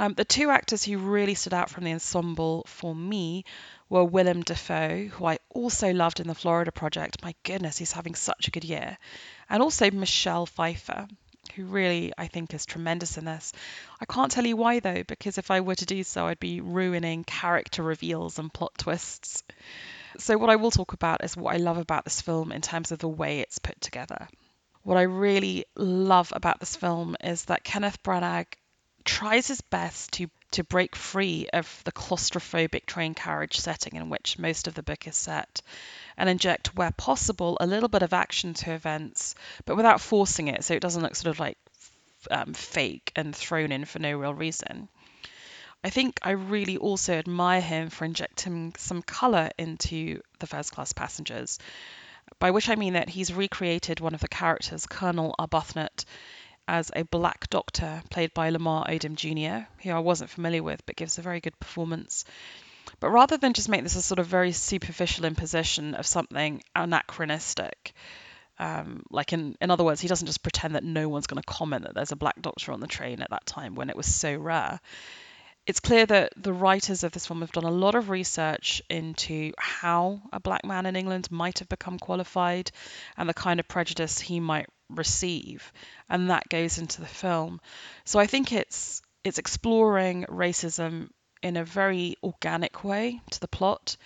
Um, 0.00 0.14
the 0.14 0.24
two 0.24 0.48
actors 0.48 0.82
who 0.82 0.96
really 0.96 1.34
stood 1.34 1.52
out 1.52 1.68
from 1.68 1.84
the 1.84 1.92
ensemble 1.92 2.64
for 2.66 2.94
me 2.94 3.44
were 3.90 4.02
Willem 4.02 4.40
Dafoe, 4.40 5.08
who 5.08 5.26
I 5.26 5.40
also 5.50 5.92
loved 5.92 6.20
in 6.20 6.26
the 6.26 6.34
Florida 6.34 6.72
Project. 6.72 7.22
My 7.22 7.34
goodness, 7.42 7.76
he's 7.76 7.92
having 7.92 8.14
such 8.14 8.48
a 8.48 8.50
good 8.50 8.64
year. 8.64 8.96
And 9.50 9.62
also 9.62 9.90
Michelle 9.90 10.46
Pfeiffer, 10.46 11.06
who 11.54 11.66
really 11.66 12.14
I 12.16 12.28
think 12.28 12.54
is 12.54 12.64
tremendous 12.64 13.18
in 13.18 13.26
this. 13.26 13.52
I 14.00 14.06
can't 14.06 14.32
tell 14.32 14.46
you 14.46 14.56
why 14.56 14.80
though, 14.80 15.02
because 15.02 15.36
if 15.36 15.50
I 15.50 15.60
were 15.60 15.74
to 15.74 15.84
do 15.84 16.02
so, 16.02 16.28
I'd 16.28 16.40
be 16.40 16.62
ruining 16.62 17.22
character 17.22 17.82
reveals 17.82 18.38
and 18.38 18.50
plot 18.50 18.72
twists. 18.78 19.42
So, 20.16 20.38
what 20.38 20.48
I 20.48 20.56
will 20.56 20.70
talk 20.70 20.94
about 20.94 21.22
is 21.24 21.36
what 21.36 21.54
I 21.54 21.58
love 21.58 21.76
about 21.76 22.04
this 22.04 22.22
film 22.22 22.52
in 22.52 22.62
terms 22.62 22.90
of 22.90 23.00
the 23.00 23.08
way 23.08 23.40
it's 23.40 23.58
put 23.58 23.78
together. 23.82 24.28
What 24.82 24.96
I 24.96 25.02
really 25.02 25.66
love 25.76 26.32
about 26.34 26.58
this 26.58 26.74
film 26.74 27.18
is 27.22 27.44
that 27.44 27.64
Kenneth 27.64 28.02
Branagh 28.02 28.46
tries 29.04 29.48
his 29.48 29.60
best 29.60 30.12
to 30.12 30.28
to 30.52 30.64
break 30.64 30.96
free 30.96 31.46
of 31.52 31.80
the 31.84 31.92
claustrophobic 31.92 32.84
train 32.84 33.14
carriage 33.14 33.60
setting 33.60 33.94
in 33.94 34.10
which 34.10 34.36
most 34.36 34.66
of 34.66 34.74
the 34.74 34.82
book 34.82 35.06
is 35.06 35.14
set 35.14 35.62
and 36.16 36.28
inject 36.28 36.74
where 36.74 36.90
possible 36.90 37.56
a 37.60 37.66
little 37.68 37.88
bit 37.88 38.02
of 38.02 38.12
action 38.12 38.52
to 38.52 38.72
events 38.72 39.36
but 39.64 39.76
without 39.76 40.00
forcing 40.00 40.48
it 40.48 40.64
so 40.64 40.74
it 40.74 40.82
doesn't 40.82 41.02
look 41.02 41.14
sort 41.14 41.30
of 41.30 41.38
like 41.38 41.56
um, 42.30 42.52
fake 42.52 43.12
and 43.16 43.34
thrown 43.34 43.72
in 43.72 43.84
for 43.84 43.98
no 43.98 44.16
real 44.18 44.34
reason. 44.34 44.88
I 45.82 45.90
think 45.90 46.18
I 46.22 46.32
really 46.32 46.76
also 46.76 47.14
admire 47.14 47.60
him 47.60 47.88
for 47.88 48.04
injecting 48.04 48.74
some 48.76 49.02
colour 49.02 49.50
into 49.56 50.20
the 50.38 50.46
first 50.46 50.72
class 50.72 50.92
passengers, 50.92 51.58
by 52.38 52.50
which 52.50 52.68
I 52.68 52.74
mean 52.74 52.92
that 52.94 53.08
he's 53.08 53.32
recreated 53.32 54.00
one 54.00 54.14
of 54.14 54.20
the 54.20 54.28
characters, 54.28 54.86
Colonel 54.86 55.34
Arbuthnot, 55.38 56.04
as 56.70 56.92
a 56.94 57.02
black 57.02 57.50
doctor 57.50 58.00
played 58.10 58.32
by 58.32 58.50
Lamar 58.50 58.86
Odom 58.86 59.16
Jr., 59.16 59.66
who 59.82 59.90
I 59.90 59.98
wasn't 59.98 60.30
familiar 60.30 60.62
with 60.62 60.86
but 60.86 60.94
gives 60.94 61.18
a 61.18 61.22
very 61.22 61.40
good 61.40 61.58
performance. 61.58 62.24
But 63.00 63.10
rather 63.10 63.36
than 63.36 63.54
just 63.54 63.68
make 63.68 63.82
this 63.82 63.96
a 63.96 64.02
sort 64.02 64.20
of 64.20 64.26
very 64.26 64.52
superficial 64.52 65.24
imposition 65.24 65.94
of 65.96 66.06
something 66.06 66.62
anachronistic, 66.76 67.92
um, 68.60 69.02
like 69.10 69.32
in, 69.32 69.56
in 69.60 69.72
other 69.72 69.82
words, 69.82 70.00
he 70.00 70.06
doesn't 70.06 70.26
just 70.26 70.44
pretend 70.44 70.76
that 70.76 70.84
no 70.84 71.08
one's 71.08 71.26
going 71.26 71.42
to 71.42 71.46
comment 71.46 71.84
that 71.84 71.94
there's 71.94 72.12
a 72.12 72.16
black 72.16 72.40
doctor 72.40 72.70
on 72.70 72.78
the 72.78 72.86
train 72.86 73.20
at 73.20 73.30
that 73.30 73.46
time 73.46 73.74
when 73.74 73.90
it 73.90 73.96
was 73.96 74.06
so 74.06 74.36
rare. 74.36 74.78
It's 75.66 75.80
clear 75.80 76.06
that 76.06 76.32
the 76.36 76.52
writers 76.52 77.02
of 77.02 77.10
this 77.10 77.26
film 77.26 77.40
have 77.40 77.52
done 77.52 77.64
a 77.64 77.70
lot 77.70 77.96
of 77.96 78.10
research 78.10 78.80
into 78.88 79.52
how 79.58 80.22
a 80.32 80.38
black 80.38 80.64
man 80.64 80.86
in 80.86 80.94
England 80.94 81.32
might 81.32 81.58
have 81.58 81.68
become 81.68 81.98
qualified 81.98 82.70
and 83.16 83.28
the 83.28 83.34
kind 83.34 83.58
of 83.58 83.66
prejudice 83.66 84.20
he 84.20 84.38
might 84.38 84.68
receive, 84.94 85.72
and 86.08 86.30
that 86.30 86.48
goes 86.48 86.78
into 86.78 87.00
the 87.00 87.06
film. 87.06 87.60
So 88.04 88.18
I 88.18 88.26
think 88.26 88.52
it's 88.52 89.02
it's 89.24 89.38
exploring 89.38 90.24
racism 90.28 91.10
in 91.42 91.56
a 91.56 91.64
very 91.64 92.16
organic 92.22 92.84
way 92.84 93.20
to 93.30 93.40
the 93.40 93.48
plot 93.48 93.96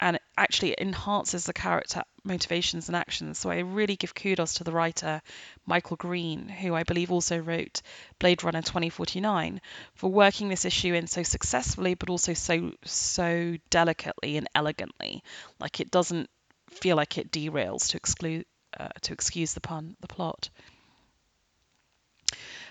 and 0.00 0.16
it 0.16 0.22
actually 0.36 0.74
enhances 0.78 1.44
the 1.44 1.52
character 1.52 2.02
motivations 2.22 2.88
and 2.88 2.96
actions. 2.96 3.38
So 3.38 3.50
I 3.50 3.60
really 3.60 3.96
give 3.96 4.14
kudos 4.14 4.54
to 4.54 4.64
the 4.64 4.72
writer 4.72 5.22
Michael 5.64 5.96
Green, 5.96 6.48
who 6.48 6.74
I 6.74 6.82
believe 6.82 7.10
also 7.10 7.38
wrote 7.38 7.80
Blade 8.18 8.44
Runner 8.44 8.62
2049, 8.62 9.60
for 9.94 10.10
working 10.10 10.48
this 10.48 10.64
issue 10.64 10.92
in 10.92 11.06
so 11.06 11.22
successfully, 11.22 11.94
but 11.94 12.10
also 12.10 12.34
so 12.34 12.72
so 12.84 13.56
delicately 13.70 14.36
and 14.36 14.48
elegantly. 14.54 15.22
Like 15.60 15.80
it 15.80 15.90
doesn't 15.90 16.28
feel 16.70 16.96
like 16.96 17.16
it 17.16 17.30
derails 17.30 17.88
to 17.90 17.96
exclude 17.96 18.44
uh, 18.78 18.88
to 19.02 19.12
excuse 19.12 19.54
the 19.54 19.60
pun, 19.60 19.96
the 20.00 20.08
plot. 20.08 20.50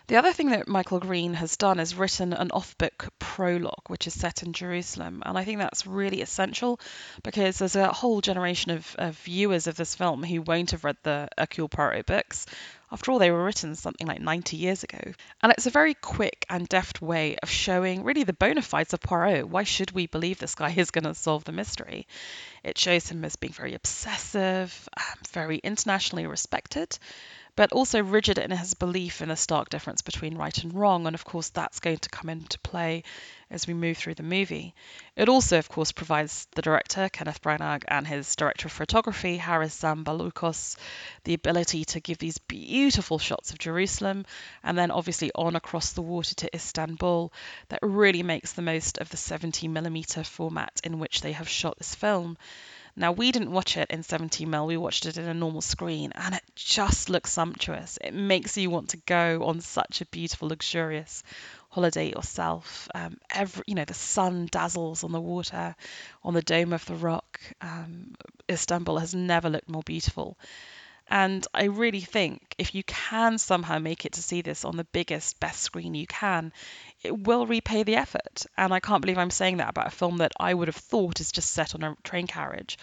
The 0.07 0.17
other 0.17 0.33
thing 0.33 0.51
that 0.51 0.67
Michael 0.67 0.99
Green 0.99 1.33
has 1.33 1.57
done 1.57 1.79
is 1.79 1.95
written 1.95 2.31
an 2.31 2.51
off 2.51 2.77
book 2.77 3.07
prologue, 3.17 3.87
which 3.87 4.05
is 4.05 4.13
set 4.13 4.43
in 4.43 4.53
Jerusalem. 4.53 5.23
And 5.25 5.35
I 5.35 5.43
think 5.43 5.57
that's 5.57 5.87
really 5.87 6.21
essential 6.21 6.79
because 7.23 7.57
there's 7.57 7.75
a 7.75 7.91
whole 7.91 8.21
generation 8.21 8.71
of, 8.71 8.95
of 8.99 9.17
viewers 9.17 9.65
of 9.65 9.77
this 9.77 9.95
film 9.95 10.23
who 10.23 10.43
won't 10.43 10.71
have 10.71 10.83
read 10.83 10.97
the 11.01 11.29
Hercule 11.39 11.69
Poirot 11.69 12.05
books. 12.05 12.45
After 12.91 13.11
all, 13.11 13.17
they 13.17 13.31
were 13.31 13.43
written 13.43 13.75
something 13.75 14.05
like 14.05 14.21
90 14.21 14.57
years 14.57 14.83
ago. 14.83 15.13
And 15.41 15.51
it's 15.51 15.65
a 15.65 15.71
very 15.71 15.95
quick 15.95 16.45
and 16.51 16.69
deft 16.69 17.01
way 17.01 17.37
of 17.37 17.49
showing 17.49 18.03
really 18.03 18.23
the 18.23 18.31
bona 18.31 18.61
fides 18.61 18.93
of 18.93 19.01
Poirot. 19.01 19.49
Why 19.49 19.63
should 19.63 19.91
we 19.91 20.05
believe 20.05 20.37
this 20.37 20.53
guy 20.53 20.71
is 20.71 20.91
going 20.91 21.05
to 21.05 21.15
solve 21.15 21.45
the 21.45 21.51
mystery? 21.51 22.05
It 22.63 22.77
shows 22.77 23.09
him 23.09 23.25
as 23.25 23.37
being 23.37 23.53
very 23.53 23.73
obsessive, 23.73 24.87
um, 24.95 25.19
very 25.31 25.57
internationally 25.57 26.27
respected, 26.27 26.97
but 27.55 27.71
also 27.71 28.03
rigid 28.03 28.37
in 28.37 28.51
his 28.51 28.73
belief 28.73 29.21
in 29.21 29.29
the 29.29 29.35
stark 29.35 29.69
difference 29.69 30.01
between 30.01 30.37
right 30.37 30.57
and 30.63 30.73
wrong. 30.73 31.07
And 31.07 31.15
of 31.15 31.23
course, 31.23 31.49
that's 31.49 31.79
going 31.79 31.97
to 31.99 32.09
come 32.09 32.29
into 32.29 32.59
play 32.59 33.03
as 33.49 33.67
we 33.67 33.73
move 33.73 33.97
through 33.97 34.15
the 34.15 34.23
movie. 34.23 34.73
It 35.15 35.29
also, 35.29 35.57
of 35.57 35.69
course, 35.69 35.91
provides 35.91 36.47
the 36.55 36.61
director, 36.61 37.07
Kenneth 37.09 37.41
Branagh, 37.41 37.83
and 37.87 38.05
his 38.05 38.35
director 38.35 38.67
of 38.67 38.73
photography, 38.73 39.37
Haris 39.37 39.79
Zambarloukos, 39.79 40.75
the 41.23 41.33
ability 41.33 41.85
to 41.85 41.99
give 41.99 42.17
these 42.17 42.39
beautiful 42.39 43.19
shots 43.19 43.51
of 43.51 43.59
Jerusalem 43.59 44.25
and 44.63 44.77
then 44.77 44.91
obviously 44.91 45.31
on 45.33 45.55
across 45.55 45.93
the 45.93 46.01
water 46.01 46.35
to 46.35 46.55
Istanbul 46.55 47.31
that 47.69 47.79
really 47.81 48.23
makes 48.23 48.53
the 48.53 48.61
most 48.61 48.97
of 48.97 49.09
the 49.09 49.17
70mm 49.17 50.25
format 50.25 50.81
in 50.83 50.99
which 50.99 51.21
they 51.21 51.31
have 51.31 51.47
shot 51.47 51.77
this 51.77 51.95
film. 51.95 52.37
Now, 52.95 53.11
we 53.11 53.31
didn't 53.31 53.51
watch 53.51 53.77
it 53.77 53.89
in 53.91 54.03
17mm, 54.03 54.65
we 54.65 54.77
watched 54.77 55.05
it 55.05 55.17
in 55.17 55.25
a 55.25 55.33
normal 55.33 55.61
screen, 55.61 56.11
and 56.15 56.35
it 56.35 56.43
just 56.55 57.09
looks 57.09 57.31
sumptuous. 57.31 57.97
It 58.01 58.13
makes 58.13 58.57
you 58.57 58.69
want 58.69 58.89
to 58.89 58.97
go 58.97 59.43
on 59.45 59.61
such 59.61 60.01
a 60.01 60.05
beautiful, 60.05 60.47
luxurious 60.49 61.23
holiday 61.69 62.09
yourself. 62.09 62.87
Um, 62.95 63.17
every, 63.29 63.63
you 63.67 63.75
know, 63.75 63.83
the 63.85 63.93
sun 63.93 64.47
dazzles 64.49 65.03
on 65.03 65.11
the 65.11 65.19
water, 65.19 65.75
on 66.23 66.33
the 66.33 66.41
dome 66.41 66.71
of 66.71 66.85
the 66.85 66.95
rock. 66.95 67.39
Um, 67.61 68.15
Istanbul 68.49 68.99
has 68.99 69.13
never 69.13 69.49
looked 69.49 69.69
more 69.69 69.83
beautiful. 69.83 70.37
And 71.07 71.45
I 71.53 71.65
really 71.65 72.01
think 72.01 72.55
if 72.57 72.73
you 72.73 72.83
can 72.83 73.37
somehow 73.37 73.77
make 73.79 74.05
it 74.05 74.13
to 74.13 74.23
see 74.23 74.41
this 74.41 74.65
on 74.65 74.75
the 74.75 74.83
biggest, 74.85 75.39
best 75.39 75.61
screen 75.61 75.93
you 75.93 76.07
can, 76.07 76.51
it 77.03 77.17
will 77.17 77.45
repay 77.45 77.83
the 77.83 77.95
effort. 77.95 78.45
And 78.57 78.73
I 78.73 78.79
can't 78.79 79.01
believe 79.01 79.17
I'm 79.17 79.29
saying 79.29 79.57
that 79.57 79.69
about 79.69 79.87
a 79.87 79.91
film 79.91 80.17
that 80.17 80.33
I 80.39 80.53
would 80.53 80.67
have 80.67 80.75
thought 80.75 81.21
is 81.21 81.31
just 81.31 81.51
set 81.51 81.75
on 81.75 81.83
a 81.83 81.95
train 82.03 82.27
carriage. 82.27 82.77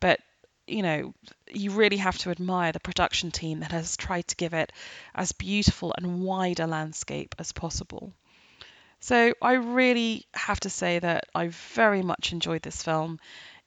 But 0.00 0.20
you 0.66 0.82
know, 0.82 1.14
you 1.52 1.72
really 1.72 1.98
have 1.98 2.16
to 2.18 2.30
admire 2.30 2.72
the 2.72 2.80
production 2.80 3.30
team 3.30 3.60
that 3.60 3.72
has 3.72 3.96
tried 3.96 4.26
to 4.28 4.36
give 4.36 4.54
it 4.54 4.72
as 5.14 5.32
beautiful 5.32 5.92
and 5.96 6.20
wide 6.20 6.60
a 6.60 6.66
landscape 6.66 7.34
as 7.38 7.52
possible. 7.52 8.14
So 9.00 9.34
I 9.42 9.54
really 9.54 10.24
have 10.32 10.60
to 10.60 10.70
say 10.70 10.98
that 10.98 11.26
I 11.34 11.48
very 11.48 12.00
much 12.00 12.32
enjoyed 12.32 12.62
this 12.62 12.82
film. 12.82 13.18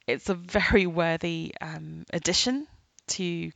It's 0.08 0.30
a 0.30 0.34
very 0.34 0.88
worthy 0.88 1.54
um, 1.62 2.06
addition 2.12 2.65
to 3.10 3.52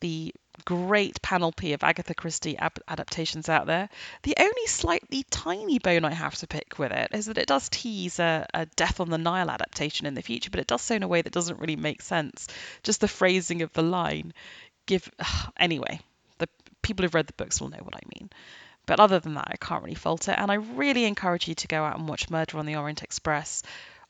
the 0.00 0.34
great 0.64 1.20
panoply 1.22 1.72
of 1.72 1.82
Agatha 1.82 2.14
Christie 2.14 2.58
ab- 2.58 2.82
adaptations 2.88 3.48
out 3.48 3.66
there. 3.66 3.88
The 4.22 4.34
only 4.38 4.66
slightly 4.66 5.24
tiny 5.30 5.78
bone 5.78 6.04
I 6.04 6.12
have 6.12 6.34
to 6.36 6.46
pick 6.46 6.78
with 6.78 6.92
it 6.92 7.10
is 7.12 7.26
that 7.26 7.38
it 7.38 7.46
does 7.46 7.68
tease 7.68 8.18
a, 8.18 8.46
a, 8.52 8.66
Death 8.66 9.00
on 9.00 9.10
the 9.10 9.18
Nile 9.18 9.50
adaptation 9.50 10.06
in 10.06 10.14
the 10.14 10.22
future, 10.22 10.50
but 10.50 10.60
it 10.60 10.66
does 10.66 10.82
so 10.82 10.94
in 10.94 11.02
a 11.02 11.08
way 11.08 11.22
that 11.22 11.32
doesn't 11.32 11.60
really 11.60 11.76
make 11.76 12.02
sense. 12.02 12.48
Just 12.82 13.00
the 13.00 13.08
phrasing 13.08 13.62
of 13.62 13.72
the 13.72 13.82
line 13.82 14.34
give 14.86 15.10
anyway. 15.56 16.00
The 16.38 16.48
people 16.82 17.04
who've 17.04 17.14
read 17.14 17.26
the 17.26 17.32
books 17.34 17.60
will 17.60 17.70
know 17.70 17.78
what 17.78 17.96
I 17.96 18.00
mean. 18.18 18.30
But 18.86 19.00
other 19.00 19.20
than 19.20 19.34
that, 19.34 19.48
I 19.50 19.56
can't 19.56 19.84
really 19.84 19.94
fault 19.94 20.28
it, 20.28 20.38
and 20.38 20.50
I 20.50 20.54
really 20.54 21.04
encourage 21.04 21.46
you 21.46 21.54
to 21.54 21.68
go 21.68 21.84
out 21.84 21.98
and 21.98 22.08
watch 22.08 22.30
Murder 22.30 22.58
on 22.58 22.66
the 22.66 22.76
Orient 22.76 23.02
Express. 23.02 23.62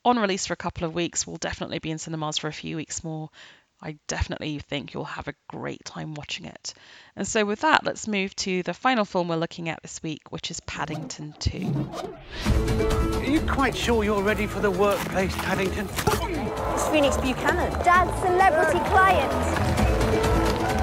On 0.05 0.19
release 0.19 0.47
for 0.47 0.53
a 0.53 0.57
couple 0.57 0.85
of 0.85 0.95
weeks, 0.95 1.27
will 1.27 1.37
definitely 1.37 1.81
be 1.81 1.91
in 1.91 1.99
cinemas 1.99 2.39
for 2.39 2.47
a 2.47 2.53
few 2.53 2.77
weeks 2.77 3.03
more. 3.03 3.29
I 3.81 3.97
definitely 4.09 4.59
think 4.59 4.93
you'll 4.93 5.05
have 5.05 5.29
a 5.29 5.35
great 5.49 5.85
time 5.85 6.15
watching 6.15 6.47
it. 6.47 6.75
And 7.15 7.27
so, 7.27 7.45
with 7.45 7.61
that, 7.61 7.85
let's 7.85 8.09
move 8.09 8.35
to 8.37 8.65
the 8.65 8.75
final 8.75 9.05
film 9.05 9.29
we're 9.29 9.37
looking 9.37 9.69
at 9.69 9.81
this 9.83 10.03
week, 10.03 10.23
which 10.31 10.51
is 10.51 10.59
Paddington 10.61 11.35
2. 11.39 11.91
Are 13.15 13.25
you 13.25 13.41
quite 13.43 13.77
sure 13.77 14.03
you're 14.03 14.23
ready 14.23 14.49
for 14.49 14.59
the 14.59 14.71
workplace, 14.71 15.35
Paddington? 15.37 15.87
It's 16.75 16.89
Phoenix 16.89 17.17
Buchanan, 17.19 17.71
Dad's 17.85 18.21
celebrity 18.21 18.81
client. 18.91 19.33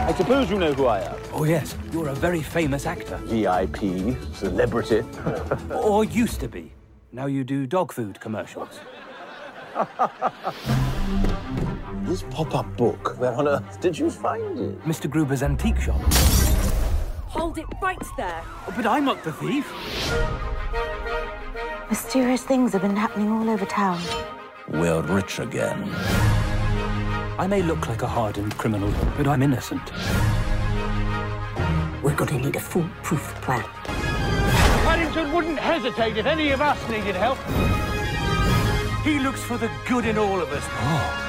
I 0.07 0.13
suppose 0.13 0.49
you 0.49 0.57
know 0.57 0.71
who 0.71 0.85
I 0.85 1.01
am. 1.01 1.19
Oh, 1.33 1.43
yes. 1.43 1.75
You're 1.91 2.09
a 2.09 2.15
very 2.15 2.41
famous 2.41 2.85
actor. 2.85 3.17
VIP, 3.23 4.15
celebrity. 4.35 5.03
or 5.73 6.05
used 6.05 6.39
to 6.39 6.47
be. 6.47 6.71
Now 7.11 7.25
you 7.25 7.43
do 7.43 7.67
dog 7.67 7.91
food 7.91 8.21
commercials. 8.21 8.79
This 12.05 12.23
pop-up 12.29 12.77
book, 12.77 13.19
where 13.19 13.33
on 13.33 13.47
earth 13.47 13.81
did 13.81 13.97
you 13.97 14.11
find 14.11 14.59
it? 14.59 14.79
Mr. 14.83 15.09
Gruber's 15.09 15.41
antique 15.41 15.79
shop. 15.81 15.99
Hold 17.29 17.57
it 17.57 17.65
right 17.81 17.99
there. 18.15 18.43
Oh, 18.67 18.73
but 18.75 18.85
I'm 18.85 19.05
not 19.05 19.23
the 19.23 19.33
thief. 19.33 19.73
Mysterious 21.89 22.43
things 22.43 22.73
have 22.73 22.83
been 22.83 22.95
happening 22.95 23.31
all 23.31 23.49
over 23.49 23.65
town. 23.65 23.99
We're 24.67 25.01
rich 25.01 25.39
again. 25.39 25.89
I 27.39 27.47
may 27.49 27.63
look 27.63 27.89
like 27.89 28.03
a 28.03 28.07
hardened 28.07 28.55
criminal, 28.55 28.93
but 29.17 29.25
I'm 29.27 29.41
innocent. 29.41 29.91
We're 32.03 32.15
going 32.15 32.29
to 32.29 32.37
need 32.37 32.55
a 32.55 32.59
foolproof 32.59 33.33
plan. 33.41 33.65
Paddington 34.85 35.33
wouldn't 35.33 35.57
hesitate 35.57 36.17
if 36.17 36.27
any 36.27 36.51
of 36.51 36.61
us 36.61 36.77
needed 36.87 37.15
help. 37.15 37.39
He 39.03 39.17
looks 39.17 39.41
for 39.41 39.57
the 39.57 39.71
good 39.87 40.05
in 40.05 40.19
all 40.19 40.39
of 40.39 40.51
us. 40.51 40.63
Oh. 40.67 41.24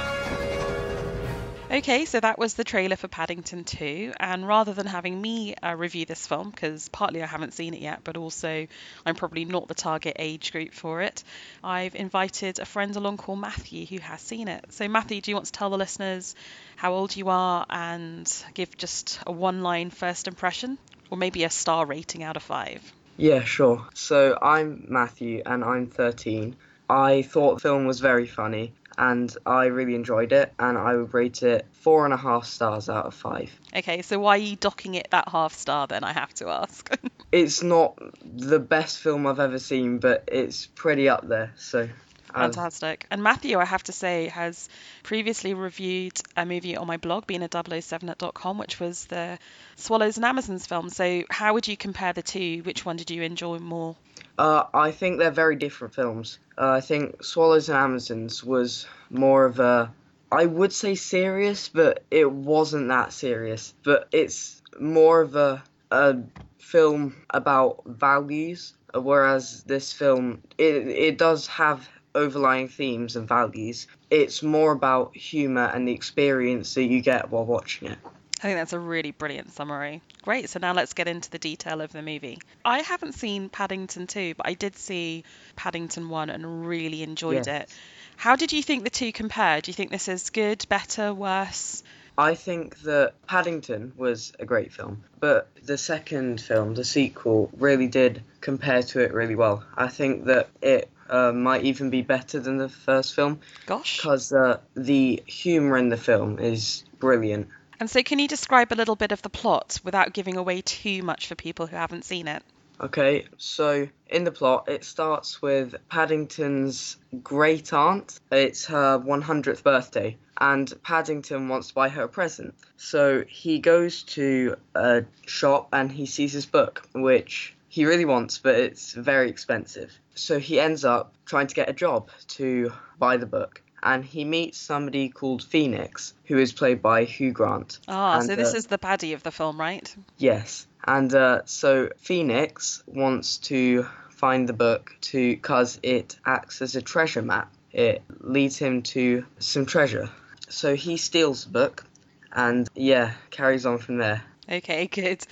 Okay, 1.69 2.05
so 2.05 2.21
that 2.21 2.39
was 2.39 2.55
the 2.55 2.63
trailer 2.63 2.95
for 2.95 3.09
Paddington 3.09 3.65
2. 3.65 4.13
And 4.21 4.47
rather 4.47 4.73
than 4.73 4.87
having 4.87 5.21
me 5.21 5.57
uh, 5.57 5.75
review 5.75 6.07
this 6.07 6.25
film, 6.25 6.51
because 6.51 6.89
partly 6.91 7.25
I 7.25 7.27
haven't 7.27 7.55
seen 7.55 7.75
it 7.75 7.81
yet, 7.81 8.03
but 8.05 8.17
also 8.17 8.69
I'm 9.05 9.17
probably 9.17 9.45
not 9.45 9.67
the 9.67 9.75
target 9.75 10.15
age 10.21 10.53
group 10.53 10.73
for 10.73 11.03
it, 11.03 11.25
I've 11.65 11.97
invited 11.97 12.61
a 12.61 12.65
friend 12.65 12.95
along 12.95 13.17
called 13.17 13.41
Matthew 13.41 13.85
who 13.85 13.99
has 13.99 14.21
seen 14.21 14.47
it. 14.47 14.65
So, 14.71 14.87
Matthew, 14.87 15.21
do 15.21 15.33
you 15.33 15.35
want 15.35 15.47
to 15.47 15.53
tell 15.53 15.71
the 15.71 15.77
listeners 15.77 16.37
how 16.77 16.93
old 16.93 17.17
you 17.17 17.31
are 17.31 17.67
and 17.69 18.33
give 18.55 18.77
just 18.77 19.19
a 19.27 19.33
one 19.33 19.63
line 19.65 19.91
first 19.91 20.29
impression? 20.29 20.79
Or 21.11 21.19
maybe 21.19 21.43
a 21.43 21.51
star 21.51 21.85
rating 21.85 22.23
out 22.23 22.37
of 22.37 22.45
five? 22.45 22.81
Yeah, 23.17 23.43
sure. 23.43 23.89
So, 23.93 24.39
I'm 24.41 24.87
Matthew 24.89 25.43
and 25.45 25.65
I'm 25.65 25.89
13. 25.89 26.55
I 26.89 27.23
thought 27.23 27.55
the 27.55 27.61
film 27.63 27.87
was 27.87 27.99
very 27.99 28.27
funny 28.27 28.73
and 28.99 29.35
I 29.45 29.67
really 29.67 29.95
enjoyed 29.95 30.33
it, 30.33 30.53
and 30.59 30.79
I 30.79 30.97
would 30.97 31.13
rate 31.15 31.43
it 31.43 31.67
four 31.73 32.05
and 32.05 32.15
a 32.15 32.17
half 32.17 32.47
stars 32.47 32.89
out 32.89 33.07
of 33.07 33.15
five. 33.15 33.51
Okay, 33.75 34.03
so 34.03 34.19
why 34.19 34.37
are 34.37 34.41
you 34.41 34.57
docking 34.57 34.95
it 34.95 35.09
that 35.11 35.29
half 35.29 35.55
star 35.55 35.87
then? 35.87 36.05
I 36.05 36.13
have 36.13 36.33
to 36.35 36.49
ask. 36.49 36.91
it's 37.33 37.63
not 37.63 37.99
the 38.25 38.59
best 38.59 38.99
film 38.99 39.27
I've 39.27 39.41
ever 39.41 39.59
seen, 39.59 39.99
but 39.99 40.25
it's 40.29 40.67
pretty 40.67 41.09
up 41.09 41.27
there. 41.29 41.53
So. 41.57 41.89
Um, 42.35 42.53
Fantastic. 42.53 43.07
And 43.11 43.23
Matthew, 43.23 43.59
I 43.59 43.65
have 43.65 43.85
to 43.85 43.93
say, 43.93 44.29
has 44.29 44.69
previously 45.03 45.55
reviewed 45.55 46.21
a 46.37 46.45
movie 46.45 46.77
on 46.77 46.87
my 46.87 46.99
blog, 46.99 47.27
Bina 47.27 47.49
007.com, 47.49 48.59
which 48.59 48.79
was 48.79 49.07
the 49.07 49.39
Swallows 49.77 50.17
and 50.17 50.27
Amazons 50.27 50.67
film. 50.67 50.91
So, 50.91 51.23
how 51.31 51.55
would 51.55 51.67
you 51.67 51.77
compare 51.77 52.13
the 52.13 52.23
two? 52.23 52.63
Which 52.65 52.85
one 52.85 52.97
did 52.97 53.11
you 53.11 53.23
enjoy 53.23 53.59
more? 53.59 53.97
Uh, 54.39 54.65
I 54.75 54.91
think 54.91 55.19
they're 55.19 55.31
very 55.31 55.57
different 55.57 55.95
films. 55.95 56.39
Uh, 56.59 56.71
I 56.71 56.81
think 56.81 57.23
Swallows 57.25 57.69
and 57.69 57.79
Amazons 57.79 58.45
was 58.45 58.87
more 59.11 59.47
of 59.47 59.61
a, 59.61 59.93
I 60.31 60.47
would 60.47 60.73
say 60.73 60.95
serious, 60.95 61.69
but 61.69 62.05
it 62.11 62.31
wasn't 62.31 62.89
that 62.89 63.13
serious. 63.13 63.75
But 63.83 64.09
it's 64.13 64.63
more 64.79 65.23
of 65.23 65.37
a, 65.37 65.63
a 65.91 66.19
film 66.59 67.17
about 67.31 67.83
values, 67.87 68.75
whereas 68.95 69.63
this 69.65 69.93
film, 69.93 70.43
it, 70.59 70.87
it 70.89 71.19
does 71.19 71.47
have 71.47 71.89
overlying 72.15 72.69
themes 72.69 73.17
and 73.17 73.29
values. 73.29 73.87
It's 74.11 74.43
more 74.43 74.73
about 74.73 75.17
humour 75.17 75.71
and 75.73 75.87
the 75.87 75.93
experience 75.93 76.75
that 76.75 76.85
you 76.85 77.01
get 77.01 77.31
while 77.31 77.45
watching 77.45 77.89
it. 77.89 77.99
I 78.41 78.43
think 78.43 78.59
that's 78.59 78.75
a 78.75 78.79
really 78.79 79.13
brilliant 79.13 79.53
summary. 79.53 80.03
Great, 80.23 80.51
so 80.51 80.59
now 80.59 80.75
let's 80.75 80.93
get 80.93 81.09
into 81.09 81.31
the 81.31 81.39
detail 81.39 81.81
of 81.81 81.93
the 81.93 82.03
movie. 82.03 82.39
I 82.65 82.81
haven't 82.81 83.15
seen 83.15 83.49
Paddington 83.49 84.07
2, 84.07 84.35
but 84.35 84.47
I 84.47 84.53
did 84.53 84.77
see 84.77 85.25
Paddington 85.57 86.11
1 86.11 86.31
and 86.31 86.67
really 86.67 87.03
enjoyed 87.03 87.47
yes. 87.47 87.63
it. 87.63 87.75
How 88.17 88.37
did 88.37 88.53
you 88.53 88.63
think 88.63 88.85
the 88.85 88.91
two 88.91 89.13
compare? 89.13 89.61
Do 89.61 89.71
you 89.71 89.75
think 89.75 89.91
this 89.91 90.09
is 90.09 90.31
good, 90.31 90.67
better, 90.69 91.15
worse? 91.15 91.83
I 92.19 92.35
think 92.35 92.79
that 92.81 93.15
Paddington 93.27 93.93
was 93.97 94.33
a 94.39 94.47
great 94.47 94.73
film, 94.73 95.05
but 95.21 95.49
the 95.63 95.77
second 95.77 96.41
film, 96.41 96.75
the 96.75 96.85
sequel, 96.85 97.51
really 97.57 97.89
did 97.89 98.23
compare 98.41 98.83
to 98.83 99.01
it 99.01 99.13
really 99.13 99.35
well. 99.35 99.65
I 99.77 99.89
think 99.89 100.25
that 100.27 100.49
it 100.63 100.91
uh, 101.11 101.33
might 101.33 101.65
even 101.65 101.91
be 101.91 102.03
better 102.03 102.41
than 102.41 102.57
the 102.57 102.71
first 102.71 103.15
film. 103.15 103.41
Gosh. 103.67 103.99
Because 103.99 104.33
uh, 104.33 104.61
the 104.75 105.23
humour 105.27 105.77
in 105.77 105.91
the 105.91 105.99
film 105.99 106.39
is 106.39 106.85
brilliant. 106.99 107.49
And 107.79 107.91
so, 107.91 108.03
can 108.03 108.19
you 108.19 108.29
describe 108.29 108.73
a 108.73 108.75
little 108.75 108.97
bit 108.97 109.13
of 109.13 109.23
the 109.23 109.29
plot 109.29 109.81
without 109.85 110.13
giving 110.13 110.37
away 110.37 110.63
too 110.63 111.03
much 111.03 111.27
for 111.27 111.35
people 111.35 111.67
who 111.67 111.77
haven't 111.77 112.05
seen 112.05 112.27
it? 112.27 112.43
Okay, 112.79 113.27
so 113.39 113.89
in 114.09 114.25
the 114.25 114.31
plot, 114.31 114.69
it 114.69 114.85
starts 114.85 115.41
with 115.41 115.75
Paddington's 115.89 116.99
great 117.23 117.73
aunt. 117.73 118.21
It's 118.31 118.67
her 118.67 118.99
100th 118.99 119.63
birthday, 119.63 120.19
and 120.39 120.73
Paddington 120.83 121.49
wants 121.49 121.69
to 121.69 121.75
buy 121.75 121.89
her 121.89 122.05
a 122.05 122.09
present. 122.09 122.55
So 122.77 123.25
he 123.29 123.61
goes 123.61 124.03
to 124.05 124.57
a 124.75 125.05
shop 125.27 125.69
and 125.73 125.91
he 125.91 126.05
sees 126.05 126.33
his 126.33 126.45
book, 126.45 126.87
which 126.95 127.55
he 127.69 127.87
really 127.87 128.05
wants, 128.05 128.39
but 128.39 128.57
it's 128.57 128.93
very 128.93 129.31
expensive. 129.31 129.99
So 130.15 130.39
he 130.39 130.61
ends 130.61 130.85
up 130.85 131.15
trying 131.25 131.47
to 131.47 131.55
get 131.55 131.71
a 131.71 131.75
job 131.75 132.11
to 132.29 132.73
buy 132.99 133.17
the 133.17 133.27
book 133.27 133.63
and 133.83 134.05
he 134.05 134.25
meets 134.25 134.59
somebody 134.59 135.09
called 135.09 135.43
Phoenix, 135.43 136.15
who 136.25 136.39
is 136.39 136.53
played 136.53 136.83
by 136.83 137.05
Hugh 137.05 137.33
Grant. 137.33 137.79
Ah, 137.89 138.19
and, 138.19 138.27
so 138.27 138.37
this 138.37 138.55
uh, 138.55 138.57
is 138.57 138.67
the 138.67 138.79
baddie 138.79 139.15
of 139.15 139.23
the 139.23 139.31
film, 139.31 139.61
right? 139.61 139.95
Yes, 140.19 140.67
and 140.85 141.13
uh, 141.15 141.43
so 141.45 141.91
Phoenix 141.99 142.83
wants 142.87 143.39
to 143.39 143.87
find 144.11 144.49
the 144.49 144.53
book 144.53 144.97
to 145.03 145.31
because 145.31 145.79
it 145.83 146.17
acts 146.25 146.63
as 146.63 146.77
a 146.77 146.83
treasure 146.83 147.23
map. 147.23 147.53
It 147.73 148.03
leads 148.21 148.57
him 148.57 148.83
to 148.83 149.27
some 149.39 149.67
treasure. 149.67 150.09
So 150.49 150.75
he 150.75 150.97
steals 150.97 151.45
the 151.45 151.51
book, 151.51 151.85
and 152.33 152.69
yeah, 152.75 153.13
carries 153.31 153.67
on 153.67 153.79
from 153.79 153.99
there. 153.99 154.23
Okay, 154.51 154.87
good. 154.87 155.27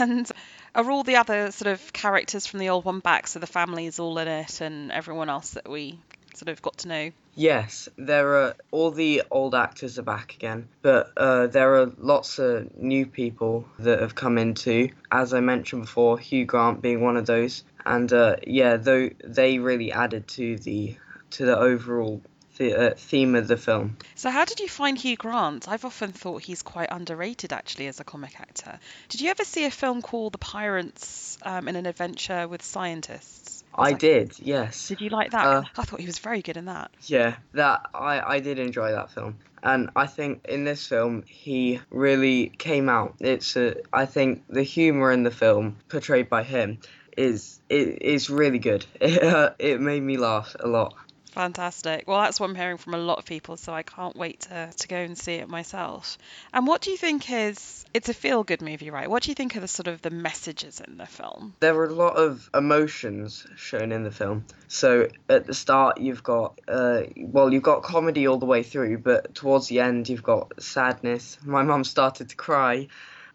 And 0.00 0.30
are 0.74 0.90
all 0.90 1.04
the 1.04 1.16
other 1.16 1.52
sort 1.52 1.72
of 1.72 1.92
characters 1.92 2.46
from 2.46 2.58
the 2.60 2.70
old 2.70 2.84
one 2.84 3.00
back? 3.00 3.28
So 3.28 3.38
the 3.38 3.46
family's 3.46 3.98
all 3.98 4.18
in 4.18 4.28
it, 4.28 4.60
and 4.60 4.90
everyone 4.90 5.28
else 5.28 5.50
that 5.50 5.68
we 5.68 5.98
sort 6.34 6.48
of 6.48 6.60
got 6.62 6.78
to 6.78 6.88
know. 6.88 7.10
Yes, 7.38 7.90
there 7.98 8.36
are 8.36 8.56
all 8.70 8.90
the 8.90 9.22
old 9.30 9.54
actors 9.54 9.98
are 9.98 10.02
back 10.02 10.34
again, 10.34 10.68
but 10.80 11.12
uh, 11.18 11.48
there 11.48 11.74
are 11.76 11.92
lots 11.98 12.38
of 12.38 12.74
new 12.78 13.04
people 13.04 13.68
that 13.78 14.00
have 14.00 14.14
come 14.14 14.38
into. 14.38 14.88
As 15.12 15.34
I 15.34 15.40
mentioned 15.40 15.82
before, 15.82 16.18
Hugh 16.18 16.46
Grant 16.46 16.80
being 16.80 17.02
one 17.02 17.18
of 17.18 17.26
those, 17.26 17.62
and 17.84 18.10
uh, 18.10 18.36
yeah, 18.46 18.78
though 18.78 19.10
they 19.22 19.58
really 19.58 19.92
added 19.92 20.26
to 20.28 20.56
the 20.56 20.96
to 21.32 21.44
the 21.44 21.58
overall 21.58 22.22
the 22.56 22.74
uh, 22.74 22.94
theme 22.96 23.34
of 23.34 23.48
the 23.48 23.58
film. 23.58 23.98
So, 24.14 24.30
how 24.30 24.46
did 24.46 24.60
you 24.60 24.68
find 24.68 24.96
Hugh 24.96 25.16
Grant? 25.16 25.68
I've 25.68 25.84
often 25.84 26.12
thought 26.12 26.40
he's 26.42 26.62
quite 26.62 26.88
underrated 26.90 27.52
actually 27.52 27.88
as 27.88 28.00
a 28.00 28.04
comic 28.04 28.40
actor. 28.40 28.78
Did 29.10 29.20
you 29.20 29.28
ever 29.28 29.44
see 29.44 29.66
a 29.66 29.70
film 29.70 30.00
called 30.00 30.32
The 30.32 30.38
Pirates 30.38 31.36
um, 31.42 31.68
in 31.68 31.76
an 31.76 31.84
Adventure 31.84 32.48
with 32.48 32.62
Scientists? 32.62 33.62
I 33.74 33.92
did, 33.92 34.38
yes. 34.38 34.88
Did 34.88 35.00
you 35.00 35.10
like 35.10 35.30
that? 35.32 35.44
Uh, 35.44 35.62
I 35.76 35.84
thought 35.84 36.00
he 36.00 36.06
was 36.06 36.18
very 36.18 36.42
good 36.42 36.56
in 36.56 36.64
that. 36.66 36.90
Yeah, 37.02 37.36
that 37.52 37.88
I 37.94 38.36
I 38.36 38.40
did 38.40 38.58
enjoy 38.58 38.92
that 38.92 39.10
film, 39.10 39.38
and 39.62 39.90
I 39.96 40.06
think 40.06 40.44
in 40.46 40.64
this 40.64 40.86
film 40.86 41.24
he 41.26 41.80
really 41.90 42.48
came 42.58 42.88
out. 42.88 43.14
It's 43.20 43.56
a, 43.56 43.76
I 43.92 44.06
think 44.06 44.44
the 44.48 44.62
humor 44.62 45.12
in 45.12 45.22
the 45.24 45.30
film 45.30 45.76
portrayed 45.88 46.28
by 46.28 46.42
him 46.42 46.78
is 47.16 47.60
it 47.68 48.02
is 48.02 48.30
really 48.30 48.58
good. 48.58 48.86
It, 49.00 49.22
uh, 49.22 49.50
it 49.58 49.80
made 49.80 50.02
me 50.02 50.16
laugh 50.16 50.56
a 50.60 50.68
lot. 50.68 50.94
Fantastic. 51.36 52.08
Well, 52.08 52.22
that's 52.22 52.40
what 52.40 52.48
I'm 52.48 52.56
hearing 52.56 52.78
from 52.78 52.94
a 52.94 52.98
lot 52.98 53.18
of 53.18 53.26
people, 53.26 53.58
so 53.58 53.70
I 53.70 53.82
can't 53.82 54.16
wait 54.16 54.40
to, 54.48 54.70
to 54.74 54.88
go 54.88 54.96
and 54.96 55.18
see 55.18 55.34
it 55.34 55.50
myself. 55.50 56.16
And 56.54 56.66
what 56.66 56.80
do 56.80 56.90
you 56.90 56.96
think 56.96 57.30
is 57.30 57.84
it's 57.92 58.08
a 58.08 58.14
feel 58.14 58.42
good 58.42 58.62
movie, 58.62 58.88
right? 58.88 59.10
What 59.10 59.22
do 59.22 59.30
you 59.30 59.34
think 59.34 59.54
are 59.54 59.60
the 59.60 59.68
sort 59.68 59.86
of 59.86 60.00
the 60.00 60.08
messages 60.08 60.80
in 60.80 60.96
the 60.96 61.04
film? 61.04 61.52
There 61.60 61.74
were 61.74 61.84
a 61.84 61.92
lot 61.92 62.16
of 62.16 62.48
emotions 62.54 63.46
shown 63.54 63.92
in 63.92 64.02
the 64.02 64.10
film. 64.10 64.46
So 64.68 65.08
at 65.28 65.46
the 65.46 65.52
start 65.52 66.00
you've 66.00 66.22
got 66.22 66.58
uh, 66.68 67.02
well 67.18 67.52
you've 67.52 67.62
got 67.62 67.82
comedy 67.82 68.26
all 68.26 68.38
the 68.38 68.46
way 68.46 68.62
through, 68.62 68.96
but 68.96 69.34
towards 69.34 69.68
the 69.68 69.80
end 69.80 70.08
you've 70.08 70.22
got 70.22 70.62
sadness. 70.62 71.36
My 71.44 71.64
mum 71.64 71.84
started 71.84 72.30
to 72.30 72.36
cry. 72.36 72.88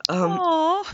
Um, 0.10 0.40
Aww. 0.40 0.94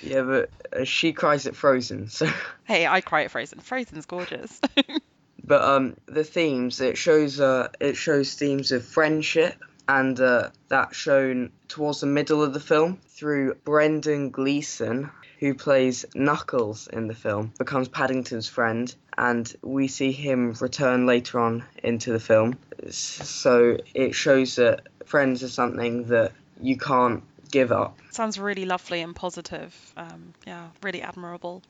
yeah, 0.00 0.22
but 0.22 0.50
uh, 0.74 0.84
she 0.84 1.12
cries 1.12 1.46
at 1.46 1.54
Frozen, 1.54 2.08
so. 2.08 2.30
Hey, 2.64 2.86
I 2.86 3.02
cry 3.02 3.24
at 3.24 3.30
Frozen. 3.30 3.58
Frozen's 3.60 4.06
gorgeous. 4.06 4.58
but 5.44 5.62
um, 5.62 5.96
the 6.06 6.24
themes 6.24 6.80
it 6.80 6.96
shows 6.96 7.40
uh, 7.40 7.68
it 7.80 7.96
shows 7.96 8.34
themes 8.34 8.72
of 8.72 8.84
friendship, 8.84 9.62
and 9.88 10.18
uh, 10.20 10.50
that's 10.68 10.96
shown 10.96 11.50
towards 11.68 12.00
the 12.00 12.06
middle 12.06 12.42
of 12.42 12.54
the 12.54 12.60
film 12.60 12.98
through 13.08 13.54
Brendan 13.64 14.30
Gleeson, 14.30 15.10
who 15.40 15.54
plays 15.54 16.04
Knuckles 16.14 16.88
in 16.88 17.08
the 17.08 17.14
film, 17.14 17.52
becomes 17.58 17.88
Paddington's 17.88 18.48
friend, 18.48 18.94
and 19.18 19.52
we 19.62 19.88
see 19.88 20.12
him 20.12 20.52
return 20.60 21.06
later 21.06 21.40
on 21.40 21.64
into 21.82 22.12
the 22.12 22.20
film. 22.20 22.58
So 22.90 23.78
it 23.94 24.14
shows 24.14 24.56
that 24.56 24.88
friends 25.04 25.42
are 25.42 25.48
something 25.48 26.04
that 26.04 26.32
you 26.60 26.76
can't 26.76 27.22
give 27.52 27.70
up. 27.70 27.96
Sounds 28.10 28.36
really 28.36 28.64
lovely 28.64 29.00
and 29.00 29.14
positive. 29.14 29.72
Um, 29.96 30.34
yeah, 30.44 30.70
really 30.82 31.02
admirable. 31.02 31.62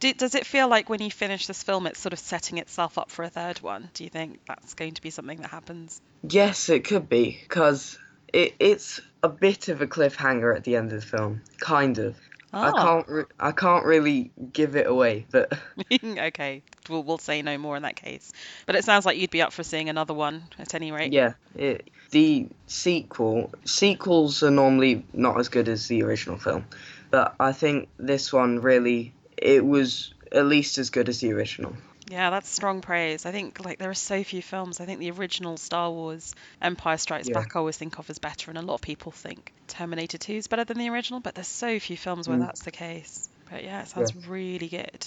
Do, 0.00 0.14
does 0.14 0.34
it 0.34 0.46
feel 0.46 0.68
like 0.68 0.88
when 0.88 1.02
you 1.02 1.10
finish 1.10 1.46
this 1.46 1.62
film, 1.62 1.86
it's 1.86 2.00
sort 2.00 2.14
of 2.14 2.18
setting 2.18 2.56
itself 2.56 2.96
up 2.96 3.10
for 3.10 3.22
a 3.22 3.28
third 3.28 3.60
one? 3.60 3.90
Do 3.92 4.04
you 4.04 4.10
think 4.10 4.40
that's 4.46 4.72
going 4.72 4.94
to 4.94 5.02
be 5.02 5.10
something 5.10 5.38
that 5.42 5.50
happens? 5.50 6.00
Yes, 6.26 6.70
it 6.70 6.84
could 6.84 7.10
be, 7.10 7.38
because 7.42 7.98
it, 8.32 8.54
it's 8.58 9.00
a 9.22 9.28
bit 9.28 9.68
of 9.68 9.82
a 9.82 9.86
cliffhanger 9.86 10.56
at 10.56 10.64
the 10.64 10.76
end 10.76 10.92
of 10.92 11.00
the 11.02 11.06
film, 11.06 11.42
kind 11.60 11.98
of. 11.98 12.16
I 12.54 12.68
Ah. 12.68 12.82
can't 12.82 13.08
re- 13.08 13.24
I 13.40 13.52
can't 13.52 13.84
really 13.84 14.30
give 14.52 14.76
it 14.76 14.86
away, 14.86 15.26
but 15.30 15.52
okay, 16.02 16.62
we'll, 16.88 17.02
we'll 17.02 17.18
say 17.18 17.42
no 17.42 17.58
more 17.58 17.76
in 17.76 17.82
that 17.82 17.96
case. 17.96 18.32
But 18.66 18.76
it 18.76 18.84
sounds 18.84 19.04
like 19.04 19.18
you'd 19.18 19.30
be 19.30 19.42
up 19.42 19.52
for 19.52 19.62
seeing 19.64 19.88
another 19.88 20.14
one 20.14 20.44
at 20.58 20.74
any 20.74 20.92
rate. 20.92 21.12
yeah, 21.12 21.32
it, 21.56 21.90
the 22.10 22.46
sequel 22.66 23.50
sequels 23.64 24.42
are 24.42 24.50
normally 24.50 25.04
not 25.12 25.38
as 25.40 25.48
good 25.48 25.68
as 25.68 25.88
the 25.88 26.02
original 26.02 26.38
film, 26.38 26.64
but 27.10 27.34
I 27.40 27.52
think 27.52 27.88
this 27.98 28.32
one 28.32 28.60
really 28.60 29.12
it 29.36 29.64
was 29.66 30.14
at 30.32 30.46
least 30.46 30.78
as 30.78 30.90
good 30.90 31.08
as 31.08 31.20
the 31.20 31.32
original. 31.32 31.76
Yeah, 32.10 32.30
that's 32.30 32.50
strong 32.50 32.80
praise. 32.82 33.24
I 33.24 33.32
think 33.32 33.64
like 33.64 33.78
there 33.78 33.90
are 33.90 33.94
so 33.94 34.22
few 34.24 34.42
films. 34.42 34.80
I 34.80 34.84
think 34.84 35.00
the 35.00 35.10
original 35.10 35.56
Star 35.56 35.90
Wars 35.90 36.34
Empire 36.60 36.98
Strikes 36.98 37.28
Yeah. 37.28 37.34
Back 37.34 37.56
I 37.56 37.58
always 37.58 37.76
think 37.78 37.98
of 37.98 38.10
as 38.10 38.18
better, 38.18 38.50
and 38.50 38.58
a 38.58 38.62
lot 38.62 38.74
of 38.74 38.80
people 38.82 39.10
think 39.12 39.52
Terminator 39.68 40.18
2 40.18 40.34
is 40.34 40.46
better 40.46 40.64
than 40.64 40.78
the 40.78 40.90
original, 40.90 41.20
but 41.20 41.34
there's 41.34 41.48
so 41.48 41.78
few 41.80 41.96
films 41.96 42.28
where 42.28 42.36
Mm. 42.38 42.46
that's 42.46 42.62
the 42.62 42.70
case. 42.70 43.28
But 43.50 43.62
yeah, 43.62 43.82
it 43.82 43.88
sounds 43.88 44.14
really 44.26 44.68
good. 44.68 45.06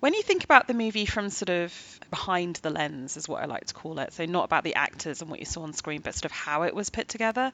When 0.00 0.12
you 0.12 0.22
think 0.22 0.42
about 0.44 0.66
the 0.66 0.74
movie 0.74 1.06
from 1.06 1.30
sort 1.30 1.48
of 1.48 1.72
behind 2.10 2.56
the 2.56 2.70
lens, 2.70 3.16
is 3.16 3.28
what 3.28 3.40
I 3.42 3.46
like 3.46 3.66
to 3.66 3.74
call 3.74 3.98
it. 4.00 4.12
So 4.12 4.24
not 4.26 4.44
about 4.44 4.64
the 4.64 4.74
actors 4.74 5.20
and 5.22 5.30
what 5.30 5.38
you 5.38 5.46
saw 5.46 5.62
on 5.62 5.72
screen, 5.72 6.00
but 6.00 6.14
sort 6.14 6.24
of 6.24 6.32
how 6.32 6.62
it 6.64 6.74
was 6.74 6.90
put 6.90 7.08
together. 7.08 7.52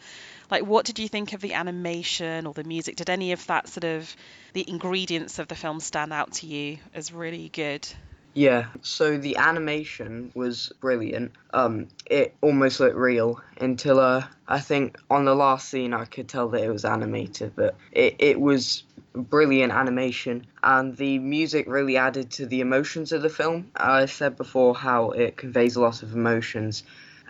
Like, 0.50 0.64
what 0.64 0.86
did 0.86 0.98
you 0.98 1.08
think 1.08 1.34
of 1.34 1.40
the 1.42 1.52
animation 1.54 2.46
or 2.46 2.54
the 2.54 2.64
music? 2.64 2.96
Did 2.96 3.10
any 3.10 3.32
of 3.32 3.46
that 3.46 3.68
sort 3.68 3.84
of 3.84 4.14
the 4.54 4.68
ingredients 4.68 5.38
of 5.38 5.48
the 5.48 5.54
film 5.54 5.80
stand 5.80 6.12
out 6.12 6.32
to 6.34 6.46
you 6.46 6.78
as 6.94 7.12
really 7.12 7.50
good? 7.50 7.86
Yeah, 8.34 8.66
so 8.82 9.16
the 9.16 9.36
animation 9.36 10.32
was 10.34 10.72
brilliant. 10.80 11.32
Um, 11.52 11.86
it 12.06 12.34
almost 12.40 12.80
looked 12.80 12.96
real 12.96 13.40
until 13.60 14.00
uh, 14.00 14.26
I 14.48 14.58
think 14.58 14.98
on 15.08 15.24
the 15.24 15.36
last 15.36 15.68
scene 15.68 15.94
I 15.94 16.04
could 16.04 16.28
tell 16.28 16.48
that 16.48 16.62
it 16.62 16.70
was 16.70 16.84
animated, 16.84 17.52
but 17.54 17.76
it, 17.92 18.16
it 18.18 18.40
was 18.40 18.82
brilliant 19.14 19.72
animation 19.72 20.44
and 20.64 20.96
the 20.96 21.20
music 21.20 21.66
really 21.68 21.96
added 21.96 22.32
to 22.32 22.46
the 22.46 22.60
emotions 22.60 23.12
of 23.12 23.22
the 23.22 23.28
film. 23.30 23.70
I 23.76 24.06
said 24.06 24.36
before 24.36 24.74
how 24.74 25.10
it 25.12 25.36
conveys 25.36 25.76
a 25.76 25.80
lot 25.80 26.02
of 26.02 26.12
emotions, 26.12 26.82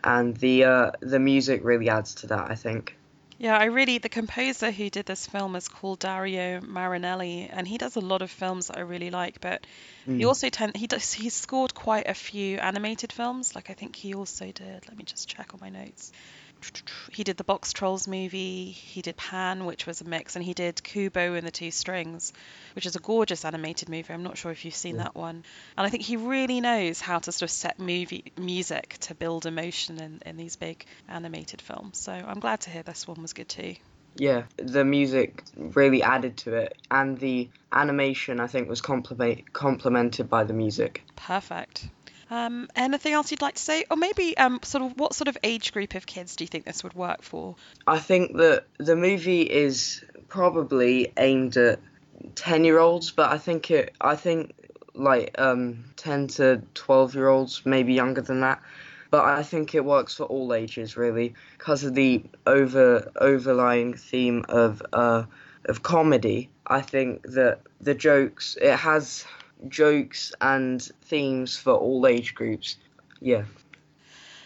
and 0.03 0.35
the 0.39 0.65
uh, 0.65 0.91
the 1.01 1.19
music 1.19 1.61
really 1.65 1.91
adds 1.91 2.15
to 2.17 2.27
that. 2.29 2.51
I 2.51 2.55
think. 2.55 2.97
Yeah, 3.39 3.57
I 3.59 3.65
really 3.65 3.99
the 3.99 4.09
composer 4.09 4.71
who 4.71 4.91
did 4.91 5.07
this 5.07 5.27
film 5.27 5.57
is 5.57 5.69
called 5.69 5.99
Dario 6.01 6.61
Marianelli, 6.61 7.49
and 7.51 7.67
he 7.67 7.79
does 7.79 7.97
a 7.97 8.01
lot 8.01 8.23
of 8.23 8.31
films 8.31 8.69
that 8.69 8.77
I 8.79 8.81
really 8.81 9.11
like. 9.11 9.41
But 9.41 9.67
he 10.07 10.25
Mm. 10.25 10.27
also 10.27 10.49
tend 10.51 10.77
he 10.77 10.87
does 10.87 11.13
he's 11.13 11.35
scored 11.35 11.75
quite 11.75 12.07
a 12.07 12.15
few 12.15 12.59
animated 12.59 13.13
films. 13.13 13.55
Like 13.55 13.71
I 13.71 13.75
think 13.75 13.97
he 13.97 14.15
also 14.15 14.47
did. 14.53 14.87
Let 14.89 14.97
me 14.97 15.05
just 15.05 15.29
check 15.29 15.53
on 15.55 15.61
my 15.61 15.69
notes. 15.71 16.13
He 17.13 17.25
did 17.25 17.37
the 17.37 17.45
Box 17.45 17.73
Trolls 17.73 18.09
movie. 18.09 18.71
He 18.71 19.03
did 19.03 19.17
Pan, 19.17 19.65
which 19.65 19.87
was 19.87 20.01
a 20.01 20.05
mix, 20.05 20.37
and 20.37 20.45
he 20.45 20.55
did 20.55 20.83
Kubo 20.83 21.35
and 21.35 21.47
the 21.47 21.51
Two 21.51 21.71
Strings, 21.71 22.33
which 22.75 22.87
is 22.87 22.97
a 22.97 23.01
gorgeous 23.01 23.45
animated 23.45 23.89
movie. 23.89 24.13
I'm 24.13 24.23
not 24.23 24.39
sure 24.39 24.53
if 24.53 24.65
you've 24.65 24.75
seen 24.75 24.97
that 24.99 25.15
one. 25.15 25.45
And 25.77 25.87
I 25.87 25.91
think 25.91 26.03
he 26.03 26.17
really 26.17 26.61
knows 26.61 27.01
how 27.01 27.19
to 27.19 27.33
sort 27.33 27.43
of 27.43 27.51
set 27.51 27.79
movie 27.79 28.33
music 28.37 28.97
to 29.01 29.15
build 29.15 29.47
emotion 29.47 30.01
in, 30.01 30.21
in 30.27 30.37
these 30.37 30.57
big 30.57 30.85
animated 31.09 31.61
films. 31.61 31.99
So 31.99 32.13
I'm 32.13 32.41
glad 32.41 32.61
to 32.61 32.71
hear 32.71 32.83
this 32.83 33.07
one 33.07 33.21
was 33.23 33.33
good 33.33 33.49
too. 33.49 33.75
Yeah, 34.17 34.45
the 34.57 34.85
music 34.85 35.43
really 35.57 36.03
added 36.03 36.37
to 36.39 36.55
it, 36.55 36.77
and 36.91 37.19
the 37.19 37.49
animation 37.73 38.39
I 38.39 38.47
think 38.47 38.69
was 38.69 38.81
compliment 38.81 39.53
complemented 39.53 40.31
by 40.31 40.45
the 40.45 40.53
music. 40.53 41.05
Perfect. 41.17 41.89
Um, 42.35 42.69
anything 42.75 43.13
else 43.13 43.31
you'd 43.31 43.43
like 43.43 43.55
to 43.55 43.63
say, 43.63 43.85
or 43.89 43.97
maybe 43.97 44.37
um, 44.37 44.59
sort 44.65 44.83
of 44.83 44.99
what 44.99 45.15
sort 45.15 45.29
of 45.29 45.39
age 45.45 45.73
group 45.73 45.95
of 45.95 46.05
kids 46.05 46.35
do 46.35 46.43
you 46.43 46.49
think 46.49 46.65
this 46.65 46.83
would 46.83 46.95
work 46.95 47.23
for? 47.23 47.55
I 47.87 48.01
think 48.01 48.37
that 48.39 48.65
the 48.79 48.97
movie 48.97 49.43
is 49.43 50.05
probably 50.29 51.13
aimed 51.17 51.57
at 51.57 51.79
ten 52.35 52.65
year 52.65 52.81
olds, 52.81 53.13
but 53.13 53.31
I 53.31 53.39
think 53.39 53.71
it 53.71 53.95
I 54.01 54.17
think 54.17 54.53
like 54.95 55.37
um 55.39 55.85
ten 55.95 56.27
to 56.29 56.61
twelve 56.75 57.15
year 57.15 57.29
olds, 57.29 57.63
maybe 57.65 57.95
younger 57.95 58.21
than 58.21 58.41
that. 58.41 58.61
But 59.13 59.27
I 59.27 59.45
think 59.45 59.77
it 59.77 59.85
works 59.85 60.17
for 60.17 60.25
all 60.25 60.53
ages 60.55 60.97
really, 60.97 61.35
because 61.57 61.85
of 61.85 61.95
the 61.95 62.25
over 62.49 63.13
overlying 63.15 63.95
theme 63.95 64.45
of 64.49 64.83
uh 64.93 65.23
of 65.67 65.85
comedy. 65.85 66.49
I 66.67 66.81
think 66.81 67.23
that 67.35 67.61
the 67.81 67.95
jokes 67.95 68.59
it 68.61 68.75
has 68.75 69.25
jokes 69.69 70.33
and 70.41 70.83
themes 71.03 71.57
for 71.57 71.73
all 71.73 72.07
age 72.07 72.35
groups. 72.35 72.77
Yeah. 73.21 73.45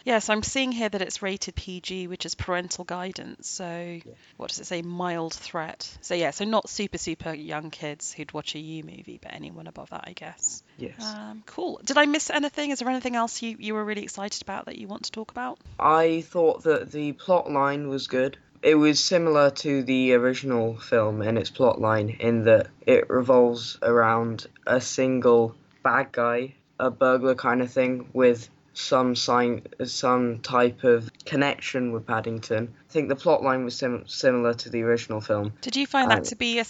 Yes, 0.09 0.31
I'm 0.31 0.43
seeing 0.43 0.73
here 0.73 0.89
that 0.89 1.03
it's 1.03 1.21
rated 1.21 1.55
PG, 1.55 2.07
which 2.07 2.25
is 2.25 2.35
parental 2.35 2.85
guidance. 2.85 3.47
So, 3.47 4.01
what 4.39 4.49
does 4.49 4.59
it 4.59 4.67
say? 4.67 4.81
Mild 4.81 5.35
threat. 5.35 5.99
So, 6.01 6.15
yeah, 6.15 6.31
so 6.31 6.47
not 6.47 6.71
super, 6.71 6.97
super 6.97 7.35
young 7.35 7.71
kids 7.71 8.11
who'd 8.11 8.33
watch 8.33 8.55
a 8.55 8.59
U 8.59 8.85
movie, 8.85 9.19
but 9.21 9.35
anyone 9.35 9.67
above 9.67 9.91
that, 9.91 10.05
I 10.07 10.15
guess. 10.15 10.63
Yes. 10.79 11.05
Um, 11.05 11.43
cool. 11.45 11.81
Did 11.85 11.99
I 11.99 12.07
miss 12.07 12.31
anything? 12.31 12.71
Is 12.71 12.79
there 12.79 12.89
anything 12.89 13.17
else 13.17 13.43
you, 13.43 13.57
you 13.59 13.75
were 13.75 13.85
really 13.85 14.03
excited 14.03 14.41
about 14.41 14.65
that 14.65 14.79
you 14.79 14.87
want 14.87 15.05
to 15.05 15.13
talk 15.13 15.31
about? 15.31 15.59
I 15.79 16.23
thought 16.23 16.63
that 16.63 16.91
the 16.91 17.13
plot 17.13 17.51
line 17.51 17.89
was 17.89 18.07
good. 18.07 18.39
It 18.63 18.75
was 18.75 18.99
similar 18.99 19.51
to 19.51 19.83
the 19.85 20.15
original 20.15 20.77
film 20.77 21.23
in 21.23 21.37
its 21.37 21.51
plotline 21.51 22.19
in 22.19 22.45
that 22.45 22.69
it 22.87 23.09
revolves 23.09 23.79
around 23.83 24.47
a 24.67 24.81
single 24.81 25.55
bad 25.85 26.11
guy, 26.11 26.55
a 26.81 26.91
burglar 26.91 27.37
kind 27.37 27.63
of 27.63 27.71
thing 27.71 28.09
with 28.13 28.49
some 28.79 29.17
sign 29.17 29.63
some 29.85 30.39
type 30.39 30.85
of 30.85 31.11
connection 31.25 31.93
with 31.93 32.07
Paddington. 32.07 32.73
I 32.89 32.93
think 32.93 33.09
the 33.09 33.17
plot 33.17 33.43
line 33.43 33.65
was 33.65 33.77
sim- 33.77 34.07
similar 34.07 34.55
to 34.55 34.71
the 34.71 34.83
original 34.83 35.21
film. 35.21 35.53
Did 35.61 35.77
you 35.77 35.87
find 35.87 36.11
that 36.11 36.19
Um, 36.19 36.25
to 36.25 36.37
be 36.37 36.61
a 36.61 36.65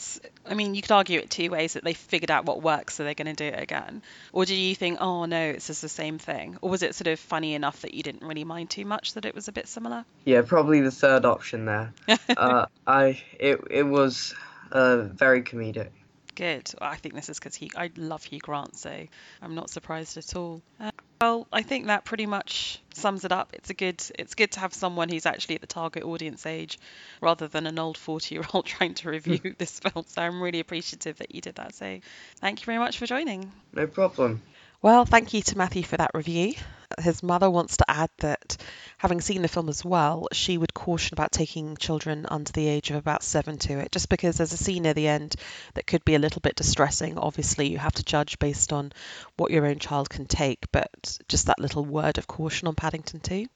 I 0.47 0.55
mean, 0.55 0.75
you 0.75 0.81
could 0.81 0.92
argue 0.92 1.21
it 1.21 1.29
two 1.29 1.51
ways 1.51 1.75
that 1.75 1.85
they 1.85 1.92
figured 1.92 2.31
out 2.31 2.47
what 2.47 2.62
works, 2.62 2.94
so 2.94 3.05
they're 3.05 3.12
going 3.12 3.35
to 3.35 3.51
do 3.51 3.55
it 3.55 3.62
again. 3.62 4.03
Or 4.33 4.47
did 4.47 4.55
you 4.55 4.75
think, 4.75 4.99
oh 5.03 5.27
no, 5.27 5.51
it's 5.51 5.66
just 5.66 5.83
the 5.83 5.88
same 5.90 6.18
thing? 6.18 6.57
Or 6.62 6.71
was 6.71 6.83
it 6.83 6.94
sort 6.94 7.09
of 7.09 7.21
funny 7.21 7.53
enough 7.55 7.83
that 7.83 7.92
you 7.92 8.03
didn't 8.03 8.27
really 8.27 8.44
mind 8.44 8.71
too 8.71 8.87
much 8.87 9.12
that 9.12 9.27
it 9.27 9.35
was 9.35 9.49
a 9.49 9.53
bit 9.53 9.68
similar? 9.68 10.07
Yeah, 10.25 10.40
probably 10.42 10.81
the 10.81 10.90
third 10.90 11.27
option 11.27 11.66
there. 11.66 11.92
uh, 12.37 12.66
I 12.87 13.23
it 13.38 13.61
it 13.71 13.83
was 13.83 14.35
uh, 14.73 15.03
very 15.03 15.42
comedic. 15.42 15.90
Good. 16.35 16.73
I 16.81 16.97
think 16.97 17.14
this 17.14 17.29
is 17.29 17.38
because 17.38 17.57
he, 17.57 17.71
I 17.77 17.90
love 17.97 18.23
Hugh 18.23 18.38
Grant, 18.38 18.77
so 18.77 19.07
I'm 19.42 19.55
not 19.57 19.71
surprised 19.71 20.16
at 20.16 20.37
all. 20.37 20.62
Uh, 20.80 20.93
Well, 21.21 21.49
I 21.53 21.62
think 21.62 21.87
that 21.87 22.05
pretty 22.05 22.27
much 22.27 22.81
sums 22.95 23.25
it 23.25 23.33
up. 23.33 23.51
It's 23.53 23.71
a 23.71 23.75
good 23.75 24.03
it's 24.19 24.35
good 24.35 24.53
to 24.53 24.61
have 24.61 24.73
someone 24.73 25.09
who's 25.09 25.27
actually 25.27 25.57
at 25.57 25.61
the 25.61 25.66
target 25.66 26.05
audience 26.05 26.47
age 26.47 26.79
rather 27.21 27.49
than 27.49 27.66
an 27.66 27.79
old 27.79 27.97
40-year-old 27.97 28.66
trying 28.77 28.95
to 28.95 29.05
hmm. 29.05 29.11
review 29.11 29.55
this 29.59 29.81
film. 29.81 30.05
So 30.09 30.23
I'm 30.23 30.41
really 30.41 30.61
appreciative 30.61 31.19
that 31.19 31.35
you 31.35 31.41
did 31.41 31.57
that. 31.57 31.75
So 31.75 31.99
thank 32.37 32.61
you 32.61 32.66
very 32.66 32.79
much 32.79 32.99
for 32.99 33.07
joining. 33.07 33.51
No 33.73 33.87
problem. 33.87 34.43
Well, 34.81 35.05
thank 35.05 35.35
you 35.35 35.43
to 35.43 35.59
Matthew 35.59 35.83
for 35.83 35.97
that 35.97 36.12
review. 36.14 36.55
His 36.99 37.22
mother 37.22 37.51
wants 37.51 37.76
to 37.78 37.91
add 37.91 38.11
that, 38.18 38.57
having 38.97 39.20
seen 39.20 39.43
the 39.43 39.49
film 39.49 39.68
as 39.68 39.84
well, 39.84 40.28
she 40.32 40.57
would 40.57 40.74
caution 40.74 41.14
about 41.14 41.32
taking 41.32 41.76
children 41.76 42.26
under 42.28 42.51
the 42.51 42.66
age 42.66 42.91
of 42.91 42.97
about 42.97 43.22
seven 43.22 43.59
to 43.59 43.78
it, 43.78 43.93
just 43.93 44.09
because 44.09 44.36
there's 44.36 44.53
a 44.53 44.57
scene 44.57 44.84
near 44.84 44.95
the 44.95 45.09
end 45.09 45.36
that 45.74 45.86
could 45.86 46.05
be 46.05 46.14
a 46.14 46.18
little 46.18 46.41
bit 46.41 46.57
distressing. 46.57 47.18
Obviously, 47.18 47.68
you 47.68 47.78
have 47.78 47.93
to 47.95 48.03
judge 48.03 48.39
based 48.39 48.72
on 48.72 48.93
what 49.36 49.51
your 49.51 49.66
own 49.66 49.78
child 49.78 50.09
can 50.09 50.26
take, 50.26 50.70
but 50.72 51.18
just 51.28 51.47
that 51.47 51.61
little 51.61 51.84
word 51.84 52.18
of 52.18 52.26
caution 52.26 52.68
on 52.68 52.74
Paddington 52.74 53.20
2. 53.20 53.47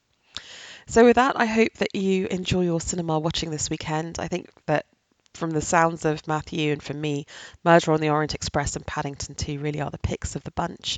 So, 0.87 1.05
with 1.05 1.15
that, 1.15 1.39
I 1.39 1.45
hope 1.45 1.73
that 1.75 1.95
you 1.95 2.27
enjoy 2.27 2.61
your 2.61 2.81
cinema 2.81 3.19
watching 3.19 3.51
this 3.51 3.69
weekend. 3.69 4.19
I 4.19 4.27
think 4.27 4.49
that 4.65 4.85
from 5.33 5.51
the 5.51 5.61
sounds 5.61 6.05
of 6.05 6.27
Matthew 6.27 6.71
and 6.71 6.83
from 6.83 7.01
me, 7.01 7.25
Murder 7.63 7.93
on 7.93 8.01
the 8.01 8.09
Orient 8.09 8.35
Express 8.35 8.75
and 8.75 8.85
Paddington 8.85 9.35
2 9.35 9.59
really 9.59 9.81
are 9.81 9.89
the 9.89 9.97
picks 9.97 10.35
of 10.35 10.43
the 10.43 10.51
bunch. 10.51 10.97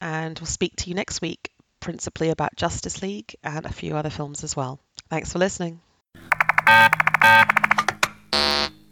And 0.00 0.38
we'll 0.38 0.46
speak 0.46 0.76
to 0.76 0.88
you 0.88 0.94
next 0.94 1.20
week, 1.20 1.50
principally 1.86 2.30
about 2.30 2.56
Justice 2.56 3.00
League 3.00 3.36
and 3.44 3.64
a 3.64 3.72
few 3.72 3.96
other 3.96 4.10
films 4.10 4.42
as 4.42 4.56
well. 4.56 4.80
Thanks 5.08 5.30
for 5.30 5.38
listening. 5.38 5.78